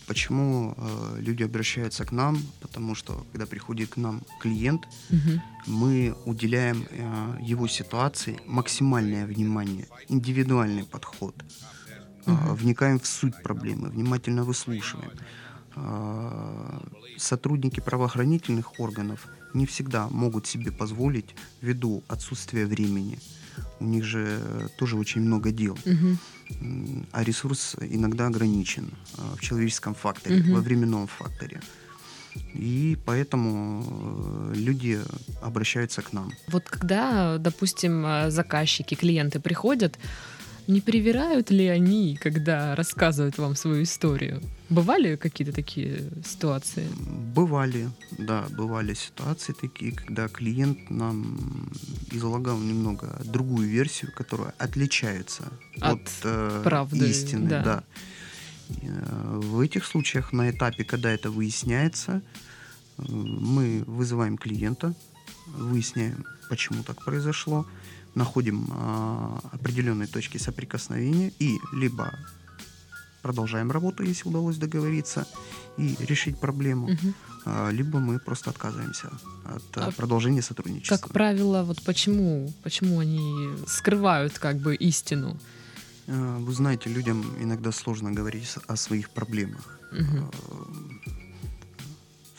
Почему 0.07 0.75
э, 0.77 1.16
люди 1.18 1.42
обращаются 1.42 2.05
к 2.05 2.12
нам? 2.12 2.40
Потому 2.61 2.94
что 2.94 3.27
когда 3.33 3.46
приходит 3.46 3.90
к 3.90 3.96
нам 3.96 4.22
клиент, 4.40 4.87
угу. 5.11 5.40
мы 5.66 6.14
уделяем 6.27 6.87
э, 6.90 7.38
его 7.40 7.66
ситуации 7.66 8.38
максимальное 8.46 9.27
внимание, 9.27 9.87
индивидуальный 10.09 10.85
подход 10.85 11.35
угу. 12.27 12.55
вникаем 12.55 12.99
в 12.99 13.07
суть 13.07 13.43
проблемы, 13.43 13.89
внимательно 13.89 14.45
выслушиваем. 14.45 15.12
А, 15.77 16.83
сотрудники 17.19 17.81
правоохранительных 17.81 18.81
органов 18.81 19.27
не 19.55 19.67
всегда 19.67 20.09
могут 20.09 20.47
себе 20.47 20.73
позволить 20.73 21.35
ввиду 21.61 22.03
отсутствия 22.09 22.67
времени. 22.67 23.19
У 23.81 23.85
них 23.85 24.05
же 24.05 24.41
тоже 24.79 24.97
очень 24.97 25.21
много 25.21 25.51
дел. 25.51 25.79
Угу. 25.85 27.07
А 27.12 27.25
ресурс 27.25 27.77
иногда 27.81 28.27
ограничен 28.27 28.91
а, 29.19 29.37
в 29.37 29.41
человеческом 29.41 29.95
факторе, 29.95 30.41
угу. 30.41 30.55
во 30.55 30.61
временном 30.61 31.07
факторе. 31.07 31.61
И 32.53 32.99
поэтому 33.07 33.83
э, 33.83 34.53
люди 34.55 35.01
обращаются 35.41 36.03
к 36.03 36.12
нам. 36.12 36.33
Вот 36.49 36.69
когда, 36.69 37.39
допустим, 37.39 38.31
заказчики, 38.31 38.95
клиенты 38.95 39.41
приходят, 39.41 39.99
Не 40.66 40.81
привирают 40.81 41.50
ли 41.50 41.68
они, 41.68 42.16
когда 42.16 42.74
рассказывают 42.74 43.38
вам 43.38 43.55
свою 43.55 43.85
историю? 43.85 44.42
Бывали 44.68 45.14
какие-то 45.14 45.55
такие 45.55 46.11
ситуации? 46.24 46.88
Бывали, 47.35 47.88
да, 48.18 48.46
бывали 48.50 48.94
ситуации 48.94 49.52
такие, 49.52 49.92
когда 49.92 50.26
клиент 50.26 50.90
нам 50.90 51.70
излагал 52.11 52.59
немного 52.59 53.20
другую 53.24 53.68
версию, 53.68 54.11
которая 54.12 54.55
отличается 54.59 55.44
от, 55.81 56.00
от 56.00 56.11
э, 56.24 56.61
правды, 56.64 57.09
истины. 57.09 57.48
Да. 57.48 57.62
Да. 57.62 57.85
Э, 58.83 59.40
в 59.40 59.61
этих 59.61 59.85
случаях 59.85 60.33
на 60.33 60.50
этапе, 60.50 60.83
когда 60.83 61.12
это 61.12 61.31
выясняется, 61.31 62.22
э, 62.98 63.02
мы 63.09 63.85
вызываем 63.87 64.37
клиента, 64.37 64.94
выясняем, 65.46 66.24
почему 66.48 66.83
так 66.83 67.05
произошло, 67.05 67.66
находим 68.16 68.66
э, 68.70 69.38
определенные 69.52 70.09
точки 70.09 70.38
соприкосновения 70.38 71.33
и 71.38 71.59
либо 71.72 72.12
продолжаем 73.22 73.70
работу, 73.70 74.02
если 74.02 74.29
удалось 74.29 74.57
договориться 74.57 75.26
и 75.76 75.96
решить 76.00 76.38
проблему, 76.38 76.87
угу. 76.87 77.12
э, 77.44 77.70
либо 77.72 77.98
мы 77.98 78.18
просто 78.18 78.50
отказываемся 78.50 79.09
от 79.44 79.76
а 79.76 79.90
продолжения 79.90 80.42
сотрудничества. 80.42 80.96
Как 80.96 81.12
правило, 81.12 81.62
вот 81.62 81.83
почему, 81.83 82.52
почему 82.62 83.00
они 83.00 83.50
скрывают 83.66 84.38
как 84.38 84.57
бы 84.57 84.74
истину? 84.74 85.37
Вы 86.07 86.52
знаете, 86.52 86.88
людям 86.88 87.24
иногда 87.40 87.72
сложно 87.72 88.12
говорить 88.12 88.48
о 88.68 88.76
своих 88.76 89.11
проблемах. 89.11 89.79
Угу 89.92 90.96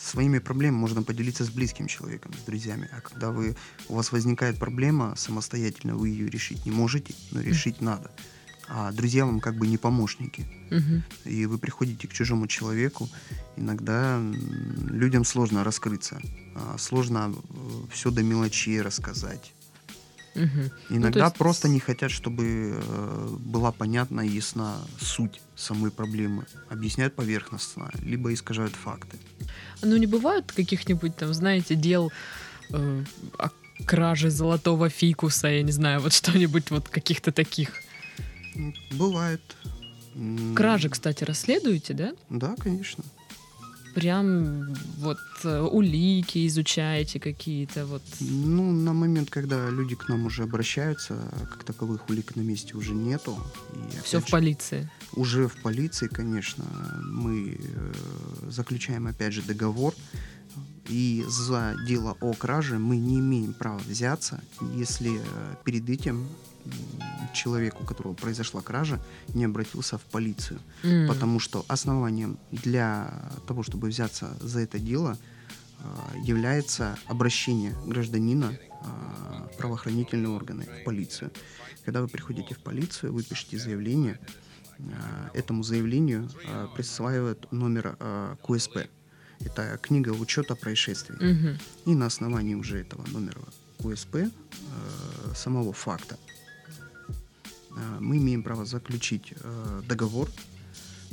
своими 0.07 0.39
проблемами 0.39 0.79
можно 0.79 1.03
поделиться 1.03 1.43
с 1.43 1.49
близким 1.49 1.87
человеком, 1.87 2.33
с 2.33 2.45
друзьями. 2.45 2.89
А 2.91 3.01
когда 3.01 3.31
вы, 3.31 3.55
у 3.89 3.95
вас 3.95 4.11
возникает 4.11 4.57
проблема, 4.57 5.15
самостоятельно 5.15 5.95
вы 5.95 6.09
ее 6.09 6.29
решить 6.29 6.65
не 6.65 6.71
можете, 6.71 7.13
но 7.31 7.41
решить 7.41 7.77
mm. 7.77 7.83
надо. 7.85 8.11
А 8.69 8.91
друзья 8.91 9.25
вам 9.25 9.39
как 9.39 9.57
бы 9.57 9.67
не 9.67 9.77
помощники. 9.77 10.45
Mm-hmm. 10.69 11.01
И 11.25 11.45
вы 11.45 11.57
приходите 11.57 12.07
к 12.07 12.13
чужому 12.13 12.47
человеку, 12.47 13.09
иногда 13.55 14.21
людям 14.89 15.23
сложно 15.23 15.63
раскрыться, 15.63 16.19
а 16.55 16.77
сложно 16.77 17.33
э, 17.33 17.53
все 17.91 18.11
до 18.11 18.23
мелочей 18.23 18.81
рассказать. 18.81 19.53
Угу. 20.37 20.97
Иногда 20.97 21.19
ну, 21.19 21.25
есть... 21.25 21.37
просто 21.37 21.67
не 21.67 21.79
хотят, 21.79 22.11
чтобы 22.11 22.75
э, 22.75 23.35
была 23.39 23.71
понятна 23.71 24.21
и 24.21 24.29
ясна 24.29 24.77
суть 24.99 25.41
самой 25.55 25.89
проблемы. 25.89 26.45
Объясняют 26.69 27.15
поверхностно, 27.15 27.89
либо 28.03 28.31
искажают 28.33 28.75
факты. 28.75 29.17
Ну, 29.81 29.97
не 29.97 30.05
бывают 30.05 30.51
каких-нибудь 30.51 31.15
там, 31.15 31.33
знаете, 31.33 31.75
дел 31.75 32.11
э, 32.71 33.03
о 33.37 33.49
краже 33.85 34.29
золотого 34.29 34.89
фикуса, 34.89 35.47
я 35.47 35.63
не 35.63 35.71
знаю, 35.71 35.99
вот 35.99 36.13
что-нибудь 36.13 36.71
вот 36.71 36.89
каких-то 36.89 37.31
таких? 37.31 37.69
Бывает. 38.91 39.41
Кражи, 40.55 40.89
кстати, 40.89 41.23
расследуете, 41.23 41.93
да? 41.93 42.13
Да, 42.29 42.55
конечно 42.57 43.03
прям 43.97 44.73
вот 44.99 45.17
э, 45.43 45.61
улики 45.61 46.45
изучаете 46.47 47.19
какие-то 47.19 47.85
вот? 47.85 48.03
Ну, 48.19 48.71
на 48.71 48.93
момент, 48.93 49.29
когда 49.29 49.69
люди 49.69 49.95
к 49.95 50.07
нам 50.09 50.25
уже 50.25 50.43
обращаются, 50.43 51.15
как 51.49 51.63
таковых 51.63 52.09
улик 52.09 52.35
на 52.35 52.41
месте 52.41 52.77
уже 52.77 52.93
нету. 52.93 53.35
И, 53.73 54.01
Все 54.03 54.19
в 54.19 54.29
полиции? 54.29 54.89
Уже 55.13 55.47
в 55.47 55.55
полиции, 55.63 56.07
конечно. 56.07 56.63
Мы 57.11 57.57
э, 57.59 57.93
заключаем, 58.49 59.07
опять 59.07 59.33
же, 59.33 59.41
договор. 59.41 59.95
И 60.89 61.25
за 61.27 61.75
дело 61.87 62.15
о 62.21 62.33
краже 62.33 62.77
мы 62.77 62.97
не 62.97 63.19
имеем 63.19 63.53
права 63.53 63.79
взяться, 63.79 64.41
если 64.75 65.19
э, 65.19 65.55
перед 65.65 65.89
этим 65.89 66.27
человек, 67.37 67.79
у 67.79 67.85
которого 67.85 68.13
произошла 68.13 68.61
кража, 68.61 68.99
не 69.33 69.45
обратился 69.45 69.97
в 69.97 70.01
полицию. 70.01 70.59
Mm. 70.83 71.07
Потому 71.07 71.39
что 71.39 71.63
основанием 71.67 72.37
для 72.51 73.31
того, 73.47 73.63
чтобы 73.63 73.87
взяться 73.87 74.35
за 74.41 74.59
это 74.59 74.79
дело, 74.79 75.17
а, 75.79 76.13
является 76.23 76.97
обращение 77.05 77.75
гражданина 77.85 78.57
в 79.53 79.57
правоохранительные 79.57 80.29
органы, 80.29 80.65
в 80.81 80.83
полицию. 80.85 81.31
Когда 81.85 82.01
вы 82.01 82.07
приходите 82.07 82.53
в 82.53 82.59
полицию, 82.59 83.13
вы 83.13 83.23
пишете 83.23 83.57
заявление, 83.57 84.19
а, 84.79 85.29
этому 85.33 85.63
заявлению 85.63 86.29
присваивают 86.75 87.51
номер 87.51 87.97
КУСП. 88.41 88.77
Это 89.39 89.77
книга 89.81 90.09
учета 90.09 90.55
происшествий. 90.55 91.17
Mm-hmm. 91.17 91.61
И 91.85 91.95
на 91.95 92.07
основании 92.07 92.55
уже 92.55 92.79
этого 92.81 93.05
номера 93.07 93.41
КУСП, 93.77 94.15
самого 95.35 95.73
факта 95.73 96.17
Э, 96.17 96.36
мы 97.99 98.17
имеем 98.17 98.43
право 98.43 98.65
заключить 98.65 99.33
э, 99.35 99.81
договор 99.87 100.29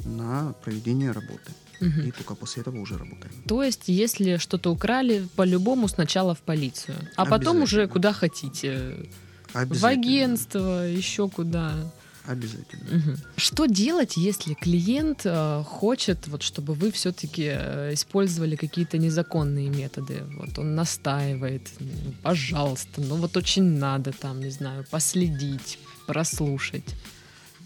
на 0.04 0.54
проведение 0.64 1.12
работы. 1.12 1.52
Угу. 1.80 2.00
И 2.06 2.10
только 2.10 2.34
после 2.34 2.62
этого 2.62 2.78
уже 2.78 2.96
работаем. 2.96 3.34
То 3.46 3.62
есть, 3.62 3.88
если 3.88 4.38
что-то 4.38 4.70
украли, 4.72 5.28
по-любому 5.36 5.88
сначала 5.88 6.34
в 6.34 6.40
полицию, 6.40 6.96
а 7.16 7.26
потом 7.26 7.62
уже 7.62 7.88
куда 7.88 8.12
хотите. 8.12 9.08
В 9.52 9.84
агентство, 9.84 10.88
еще 10.88 11.28
куда. 11.28 11.92
Обязательно. 12.26 12.96
Угу. 12.96 13.16
Что 13.36 13.66
делать, 13.66 14.16
если 14.16 14.54
клиент 14.54 15.22
э, 15.24 15.62
хочет, 15.66 16.26
вот, 16.26 16.42
чтобы 16.42 16.72
вы 16.72 16.90
все-таки 16.90 17.50
э, 17.54 17.92
использовали 17.92 18.56
какие-то 18.56 18.96
незаконные 18.96 19.68
методы? 19.68 20.24
Вот 20.38 20.58
он 20.58 20.74
настаивает, 20.74 21.68
ну, 21.80 22.14
пожалуйста, 22.22 23.02
ну 23.02 23.16
вот 23.16 23.36
очень 23.36 23.78
надо 23.78 24.12
там, 24.12 24.40
не 24.40 24.50
знаю, 24.50 24.86
последить, 24.90 25.78
прослушать. 26.06 26.94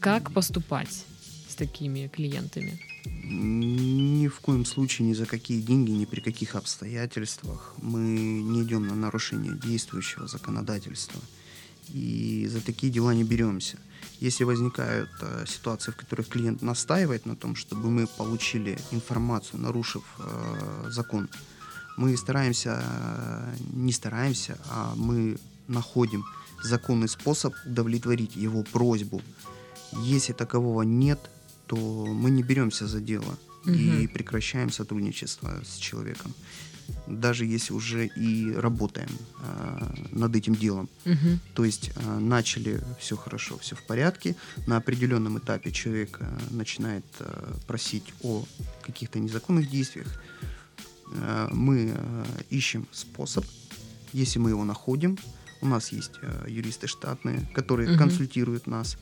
Как 0.00 0.32
поступать 0.32 1.04
с 1.48 1.54
такими 1.54 2.08
клиентами? 2.08 2.80
Ни 3.24 4.28
в 4.28 4.40
коем 4.40 4.64
случае, 4.64 5.08
ни 5.08 5.14
за 5.14 5.26
какие 5.26 5.60
деньги, 5.60 5.90
ни 5.90 6.04
при 6.04 6.20
каких 6.20 6.54
обстоятельствах 6.54 7.74
мы 7.82 8.00
не 8.00 8.62
идем 8.62 8.86
на 8.86 8.94
нарушение 8.94 9.54
действующего 9.54 10.26
законодательства. 10.28 11.20
И 11.88 12.46
за 12.50 12.60
такие 12.60 12.92
дела 12.92 13.14
не 13.14 13.24
беремся. 13.24 13.78
Если 14.20 14.44
возникают 14.44 15.10
э, 15.20 15.44
ситуации, 15.46 15.92
в 15.92 15.96
которых 15.96 16.28
клиент 16.28 16.62
настаивает 16.62 17.24
на 17.26 17.36
том, 17.36 17.54
чтобы 17.54 17.90
мы 17.90 18.06
получили 18.06 18.78
информацию, 18.90 19.60
нарушив 19.60 20.02
э, 20.18 20.90
закон, 20.90 21.28
мы 21.96 22.16
стараемся, 22.16 22.82
э, 22.82 23.56
не 23.72 23.92
стараемся, 23.92 24.58
а 24.70 24.94
мы 24.96 25.38
находим 25.66 26.24
законный 26.62 27.08
способ 27.08 27.54
удовлетворить 27.66 28.36
его 28.36 28.62
просьбу. 28.62 29.22
Если 29.92 30.32
такового 30.32 30.82
нет, 30.82 31.18
то 31.66 31.76
мы 31.76 32.30
не 32.30 32.42
беремся 32.42 32.86
за 32.86 33.00
дело 33.00 33.38
угу. 33.64 33.72
и 33.72 34.06
прекращаем 34.06 34.70
сотрудничество 34.70 35.62
с 35.64 35.76
человеком 35.76 36.34
даже 37.06 37.44
если 37.44 37.72
уже 37.72 38.06
и 38.06 38.52
работаем 38.52 39.10
э, 39.40 39.94
над 40.12 40.36
этим 40.36 40.54
делом. 40.54 40.88
Угу. 41.04 41.38
То 41.54 41.64
есть 41.64 41.90
э, 41.94 42.18
начали 42.18 42.80
все 42.98 43.16
хорошо, 43.16 43.58
все 43.58 43.76
в 43.76 43.82
порядке. 43.82 44.36
На 44.66 44.76
определенном 44.76 45.38
этапе 45.38 45.70
человек 45.70 46.18
э, 46.20 46.38
начинает 46.50 47.04
э, 47.20 47.54
просить 47.66 48.14
о 48.22 48.44
каких-то 48.82 49.18
незаконных 49.18 49.70
действиях. 49.70 50.06
Э, 51.12 51.48
мы 51.52 51.92
э, 51.94 52.24
ищем 52.50 52.86
способ. 52.92 53.44
Если 54.12 54.38
мы 54.38 54.50
его 54.50 54.64
находим, 54.64 55.18
у 55.60 55.66
нас 55.66 55.92
есть 55.92 56.12
э, 56.22 56.44
юристы 56.48 56.86
штатные, 56.86 57.48
которые 57.54 57.90
угу. 57.90 57.98
консультируют 57.98 58.66
нас 58.66 58.96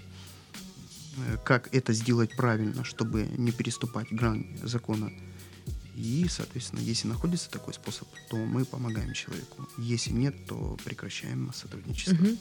э, 1.16 1.36
как 1.44 1.74
это 1.74 1.92
сделать 1.92 2.36
правильно, 2.36 2.84
чтобы 2.84 3.24
не 3.36 3.52
переступать 3.52 4.12
грань 4.12 4.58
закона 4.62 5.10
и, 5.96 6.26
соответственно, 6.28 6.80
если 6.80 7.08
находится 7.08 7.50
такой 7.50 7.72
способ, 7.72 8.08
то 8.28 8.36
мы 8.36 8.64
помогаем 8.64 9.14
человеку. 9.14 9.66
Если 9.78 10.10
нет, 10.10 10.34
то 10.46 10.76
прекращаем 10.84 11.52
сотрудничество. 11.54 12.14
Угу. 12.14 12.36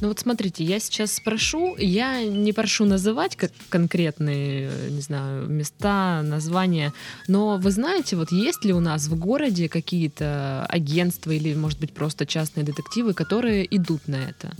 Ну 0.00 0.08
вот 0.08 0.18
смотрите, 0.18 0.62
я 0.64 0.78
сейчас 0.78 1.12
спрошу, 1.14 1.76
я 1.78 2.22
не 2.24 2.52
прошу 2.52 2.84
называть 2.84 3.36
как 3.36 3.52
конкретные, 3.68 4.90
не 4.90 5.00
знаю, 5.00 5.48
места, 5.48 6.22
названия, 6.22 6.92
но 7.28 7.56
вы 7.56 7.70
знаете, 7.70 8.16
вот 8.16 8.30
есть 8.30 8.64
ли 8.64 8.72
у 8.72 8.80
нас 8.80 9.06
в 9.06 9.18
городе 9.18 9.68
какие-то 9.68 10.66
агентства 10.68 11.30
или, 11.30 11.54
может 11.54 11.80
быть, 11.80 11.94
просто 11.94 12.26
частные 12.26 12.64
детективы, 12.64 13.14
которые 13.14 13.64
идут 13.74 14.06
на 14.08 14.16
это? 14.16 14.54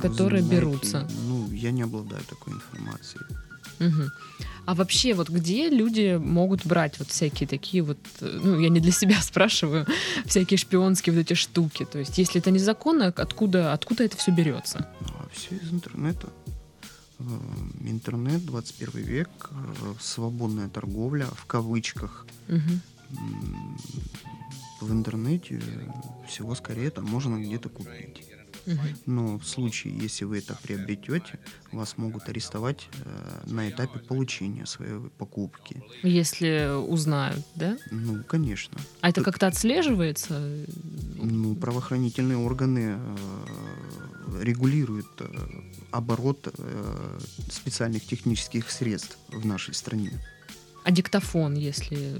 которые 0.00 0.42
знаете, 0.42 0.60
берутся? 0.60 1.08
Ну, 1.26 1.50
я 1.50 1.72
не 1.72 1.82
обладаю 1.82 2.22
такой 2.24 2.54
информацией. 2.54 3.24
Угу. 3.80 4.10
А 4.66 4.74
вообще, 4.74 5.14
вот 5.14 5.30
где 5.30 5.70
люди 5.70 6.18
могут 6.22 6.66
брать 6.66 6.98
вот 6.98 7.08
всякие 7.08 7.48
такие 7.48 7.82
вот, 7.82 7.98
ну, 8.20 8.60
я 8.60 8.68
не 8.68 8.80
для 8.80 8.92
себя 8.92 9.16
спрашиваю, 9.22 9.86
всякие 10.26 10.58
шпионские 10.58 11.14
вот 11.14 11.20
эти 11.20 11.32
штуки. 11.32 11.86
То 11.86 11.98
есть, 11.98 12.18
если 12.18 12.40
это 12.40 12.50
незаконно, 12.50 13.06
откуда, 13.06 13.72
откуда 13.72 14.04
это 14.04 14.18
все 14.18 14.30
берется? 14.30 14.86
А, 15.00 15.26
все 15.32 15.56
из 15.56 15.72
интернета. 15.72 16.28
Э, 17.18 17.24
интернет, 17.80 18.44
21 18.44 19.02
век, 19.02 19.30
э, 19.50 19.94
свободная 20.00 20.68
торговля, 20.68 21.26
в 21.26 21.46
кавычках. 21.46 22.26
Угу. 22.48 23.18
В 24.82 24.92
интернете 24.92 25.62
всего 26.28 26.54
скорее 26.54 26.90
там 26.90 27.06
можно 27.06 27.36
где-то 27.36 27.70
купить. 27.70 28.27
Но 29.06 29.38
в 29.38 29.44
случае, 29.44 29.96
если 29.96 30.24
вы 30.24 30.38
это 30.38 30.58
приобретете, 30.62 31.38
вас 31.72 31.96
могут 31.96 32.28
арестовать 32.28 32.88
э, 33.04 33.40
на 33.46 33.68
этапе 33.68 33.98
получения 33.98 34.66
своей 34.66 35.00
покупки. 35.18 35.82
Если 36.02 36.70
узнают, 36.88 37.44
да? 37.54 37.76
Ну, 37.90 38.22
конечно. 38.24 38.78
А 39.00 39.10
это 39.10 39.22
как-то 39.22 39.46
отслеживается? 39.46 40.64
Ну, 41.16 41.54
правоохранительные 41.54 42.38
органы 42.38 42.98
э, 42.98 44.42
регулируют 44.42 45.08
э, 45.20 45.26
оборот 45.90 46.48
э, 46.56 47.18
специальных 47.50 48.04
технических 48.06 48.70
средств 48.70 49.18
в 49.28 49.44
нашей 49.46 49.74
стране. 49.74 50.12
А 50.84 50.90
диктофон, 50.90 51.54
если 51.54 52.16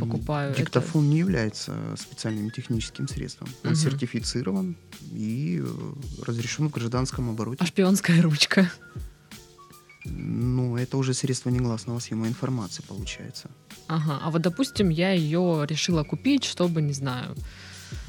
покупаю? 0.00 0.54
Диктофон 0.54 1.04
это... 1.04 1.12
не 1.12 1.18
является 1.18 1.74
специальным 1.98 2.50
техническим 2.50 3.08
средством. 3.08 3.48
Он 3.64 3.72
угу. 3.72 3.78
сертифицирован 3.78 4.76
и 5.12 5.60
э, 5.62 6.22
разрешен 6.24 6.68
в 6.68 6.72
гражданском 6.72 7.28
обороте. 7.28 7.62
А 7.62 7.66
шпионская 7.66 8.22
ручка? 8.22 8.70
Ну, 10.04 10.76
это 10.76 10.96
уже 10.96 11.12
средство 11.12 11.50
негласного 11.50 11.98
съема 11.98 12.26
информации, 12.26 12.82
получается. 12.88 13.50
Ага, 13.86 14.18
а 14.22 14.30
вот, 14.30 14.40
допустим, 14.42 14.88
я 14.88 15.12
ее 15.12 15.66
решила 15.68 16.04
купить, 16.04 16.44
чтобы, 16.44 16.80
не 16.80 16.94
знаю, 16.94 17.36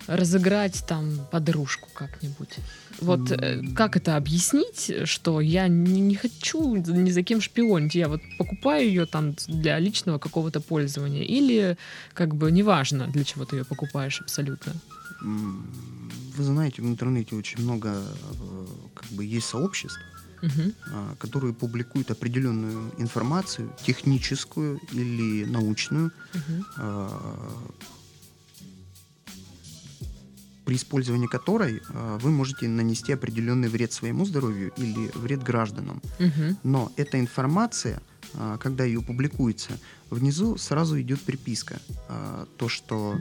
разыграть 0.08 0.84
там 0.88 1.28
подружку 1.32 1.90
как-нибудь. 1.94 2.58
Вот 3.00 3.32
mm. 3.32 3.74
как 3.74 3.98
это 3.98 4.16
объяснить, 4.16 4.92
что 5.06 5.42
я 5.42 5.68
не, 5.68 6.02
не 6.02 6.16
хочу 6.16 6.76
ни 6.76 7.12
за 7.12 7.24
кем 7.24 7.42
шпионить, 7.42 7.96
я 7.96 8.08
вот 8.08 8.22
покупаю 8.38 8.88
ее 8.88 9.06
там 9.06 9.36
для 9.48 9.80
личного 9.80 10.20
какого-то 10.20 10.62
пользования, 10.62 11.24
или 11.24 11.78
как 12.14 12.36
бы 12.36 12.52
неважно, 12.52 13.08
для 13.08 13.24
чего 13.24 13.46
ты 13.46 13.58
ее 13.58 13.66
покупаешь 13.66 14.22
абсолютно? 14.22 14.74
Вы 15.22 16.44
знаете, 16.44 16.82
в 16.82 16.86
интернете 16.86 17.36
очень 17.36 17.62
много 17.62 17.90
э, 17.90 18.66
как 18.94 19.06
бы 19.12 19.26
есть 19.26 19.48
сообществ, 19.48 20.00
угу. 20.42 20.74
которые 21.20 21.54
публикуют 21.54 22.12
определенную 22.12 22.92
информацию, 22.98 23.72
техническую 23.86 24.80
или 24.94 25.46
научную, 25.46 26.12
угу 26.34 26.88
при 30.72 30.78
использовании 30.78 31.28
которой 31.28 31.82
э, 31.90 32.18
вы 32.22 32.32
можете 32.32 32.70
нанести 32.70 33.12
определенный 33.12 33.68
вред 33.68 33.92
своему 33.92 34.26
здоровью 34.26 34.72
или 34.78 35.12
вред 35.16 35.44
гражданам. 35.44 36.02
Угу. 36.20 36.56
Но 36.64 36.92
эта 36.96 37.20
информация, 37.20 38.02
э, 38.36 38.58
когда 38.58 38.86
ее 38.86 39.02
публикуется, 39.02 39.72
внизу 40.10 40.58
сразу 40.58 40.98
идет 41.02 41.20
приписка. 41.20 41.82
Э, 42.10 42.46
то, 42.58 42.70
что 42.70 43.18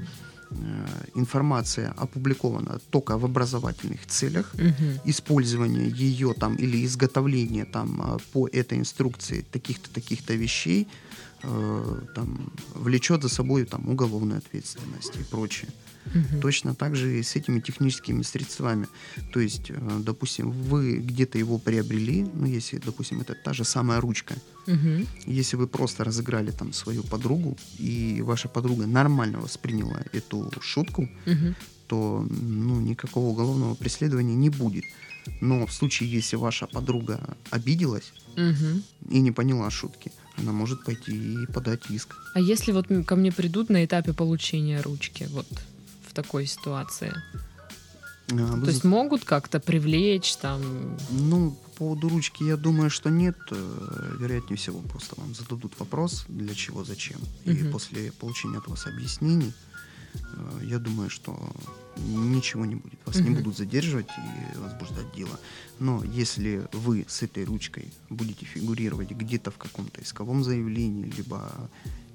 информация 1.15 1.95
опубликована 1.97 2.81
только 2.91 3.19
в 3.19 3.25
образовательных 3.25 4.07
целях, 4.07 4.55
угу. 4.55 5.01
использование 5.05 5.89
ее 5.89 6.35
там 6.35 6.57
или 6.57 6.85
изготовление 6.85 7.65
там 7.65 8.19
по 8.33 8.49
этой 8.49 8.79
инструкции 8.79 9.45
таких-то 9.53 9.91
таких-то 9.91 10.35
вещей 10.35 10.87
э, 11.43 12.01
там 12.15 12.53
влечет 12.75 13.23
за 13.23 13.29
собой 13.29 13.65
там 13.65 13.89
уголовную 13.89 14.39
ответственность 14.39 15.17
и 15.17 15.25
прочее. 15.25 15.71
Угу. 16.07 16.41
Точно 16.41 16.75
так 16.75 16.97
же 16.97 17.19
и 17.19 17.23
с 17.23 17.37
этими 17.37 17.61
техническими 17.61 18.23
средствами. 18.23 18.87
То 19.33 19.41
есть, 19.41 19.71
э, 19.71 20.01
допустим, 20.01 20.51
вы 20.51 20.97
где-то 20.97 21.39
его 21.39 21.59
приобрели, 21.59 22.27
ну, 22.35 22.47
если, 22.47 22.79
допустим, 22.79 23.21
это 23.21 23.35
та 23.35 23.53
же 23.53 23.65
самая 23.65 24.01
ручка. 24.01 24.35
Угу. 24.67 25.07
Если 25.27 25.57
вы 25.57 25.67
просто 25.67 26.05
разыграли 26.05 26.51
там 26.51 26.73
свою 26.73 27.03
подругу, 27.03 27.57
и 27.79 28.23
ваша 28.23 28.49
подруга 28.49 28.87
нормально 28.87 29.41
восприняла 29.41 30.01
эту 30.13 30.51
шутку, 30.61 31.03
угу. 31.27 31.55
то 31.87 32.27
ну, 32.29 32.81
никакого 32.81 33.27
уголовного 33.27 33.75
преследования 33.75 34.35
не 34.35 34.51
будет. 34.51 34.85
Но 35.41 35.67
в 35.67 35.73
случае, 35.73 36.11
если 36.11 36.37
ваша 36.37 36.67
подруга 36.67 37.37
обиделась 37.51 38.13
угу. 38.37 38.83
и 39.11 39.21
не 39.21 39.33
поняла 39.33 39.71
шутки, 39.71 40.13
она 40.41 40.53
может 40.53 40.85
пойти 40.85 41.13
и 41.13 41.47
подать 41.47 41.91
иск. 41.91 42.17
А 42.35 42.41
если 42.41 42.73
вот 42.73 42.87
ко 43.07 43.17
мне 43.17 43.33
придут 43.33 43.71
на 43.71 43.85
этапе 43.85 44.13
получения 44.13 44.81
ручки, 44.81 45.29
вот 45.31 45.47
в 46.09 46.13
такой 46.13 46.47
ситуации? 46.47 47.13
А, 48.33 48.61
То 48.61 48.67
есть 48.67 48.85
могут 48.85 49.25
как-то 49.25 49.61
привлечь 49.61 50.37
там? 50.37 50.97
Ну, 51.11 51.51
по 51.51 51.71
поводу 51.79 52.09
ручки 52.09 52.45
я 52.45 52.57
думаю, 52.57 52.91
что 52.91 53.11
нет. 53.11 53.37
Э, 53.51 54.17
вероятнее 54.19 54.57
всего, 54.57 54.81
просто 54.81 55.15
вам 55.21 55.35
зададут 55.35 55.73
вопрос, 55.79 56.25
для 56.29 56.55
чего, 56.55 56.85
зачем. 56.85 57.19
Угу. 57.47 57.53
И 57.53 57.65
после 57.71 58.13
получения 58.13 58.59
от 58.59 58.69
вас 58.69 58.87
объяснений, 58.87 59.53
я 60.63 60.79
думаю, 60.79 61.11
что 61.11 61.39
ничего 61.97 62.65
не 62.65 62.77
будет. 62.77 62.99
Вас 63.05 63.17
угу. 63.17 63.29
не 63.29 63.35
будут 63.35 63.57
задерживать 63.57 64.09
и 64.09 64.59
возбуждать 64.59 65.13
дело. 65.15 65.39
Но 65.79 66.03
если 66.05 66.67
вы 66.73 67.05
с 67.09 67.23
этой 67.23 67.45
ручкой 67.45 67.93
будете 68.09 68.47
фигурировать 68.47 69.11
где-то 69.11 69.51
в 69.51 69.59
каком-то 69.59 70.01
исковом 70.03 70.45
заявлении, 70.45 71.05
либо, 71.17 71.51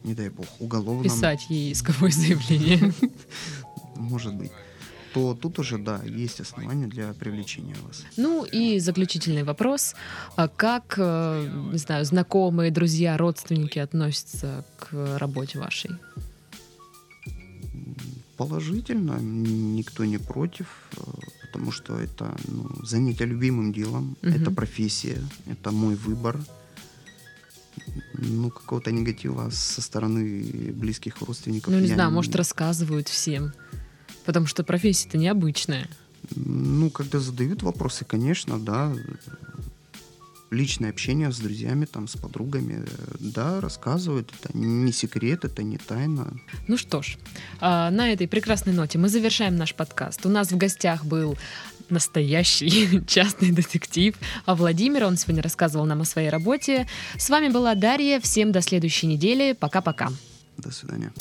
не 0.03 0.13
дай 0.13 0.29
бог, 0.29 0.47
уголовном... 0.59 1.03
Писать 1.03 1.49
ей 1.49 1.73
исковое 1.73 2.11
заявление. 2.11 2.93
может 3.95 4.35
быть 4.35 4.51
то 5.13 5.33
тут 5.33 5.59
уже, 5.59 5.77
да, 5.77 6.01
есть 6.03 6.41
основания 6.41 6.87
для 6.87 7.13
привлечения 7.13 7.75
вас. 7.87 8.03
Ну 8.17 8.43
и 8.43 8.79
заключительный 8.79 9.43
вопрос. 9.43 9.95
А 10.35 10.49
как, 10.49 10.95
э, 10.97 11.69
не 11.71 11.77
знаю, 11.77 12.03
знакомые, 12.03 12.69
друзья, 12.69 13.15
родственники 13.15 13.79
относятся 13.79 14.65
к 14.77 15.17
работе 15.17 15.57
вашей? 15.57 15.91
Положительно, 18.37 19.17
никто 19.21 20.03
не 20.05 20.17
против, 20.17 20.67
э, 20.97 21.01
потому 21.41 21.71
что 21.71 21.97
это 21.97 22.35
ну, 22.47 22.69
занятие 22.83 23.25
любимым 23.25 23.71
делом, 23.71 24.17
угу. 24.21 24.31
это 24.31 24.51
профессия, 24.51 25.21
это 25.47 25.71
мой 25.71 25.95
выбор. 25.95 26.37
Ну, 28.13 28.49
какого-то 28.49 28.91
негатива 28.91 29.49
со 29.51 29.81
стороны 29.81 30.73
близких 30.73 31.21
родственников. 31.21 31.73
Ну, 31.73 31.79
не 31.79 31.87
знаю, 31.87 32.09
не... 32.09 32.15
может, 32.15 32.35
рассказывают 32.35 33.07
всем. 33.07 33.53
Потому 34.25 34.47
что 34.47 34.63
профессия-то 34.63 35.17
необычная. 35.17 35.87
Ну, 36.35 36.89
когда 36.89 37.19
задают 37.19 37.63
вопросы, 37.63 38.05
конечно, 38.05 38.59
да. 38.59 38.93
Личное 40.51 40.91
общение 40.91 41.31
с 41.31 41.39
друзьями, 41.39 41.85
там, 41.85 42.07
с 42.07 42.15
подругами, 42.17 42.85
да, 43.19 43.59
рассказывают. 43.61 44.31
Это 44.39 44.55
не 44.57 44.91
секрет, 44.91 45.43
это 45.43 45.63
не 45.63 45.77
тайна. 45.77 46.33
Ну 46.67 46.77
что 46.77 47.01
ж, 47.01 47.17
а, 47.59 47.89
на 47.89 48.11
этой 48.11 48.27
прекрасной 48.27 48.73
ноте 48.73 48.97
мы 48.97 49.09
завершаем 49.09 49.55
наш 49.55 49.73
подкаст. 49.73 50.25
У 50.25 50.29
нас 50.29 50.51
в 50.51 50.57
гостях 50.57 51.03
был 51.03 51.37
настоящий 51.89 53.03
частный 53.07 53.51
детектив. 53.51 54.15
А 54.45 54.55
Владимир, 54.55 55.05
он 55.05 55.17
сегодня 55.17 55.41
рассказывал 55.41 55.85
нам 55.85 56.01
о 56.01 56.05
своей 56.05 56.29
работе. 56.29 56.87
С 57.17 57.29
вами 57.29 57.49
была 57.49 57.75
Дарья. 57.75 58.19
Всем 58.19 58.51
до 58.51 58.61
следующей 58.61 59.07
недели. 59.07 59.53
Пока-пока. 59.53 60.09
До 60.57 60.71
свидания. 60.71 61.11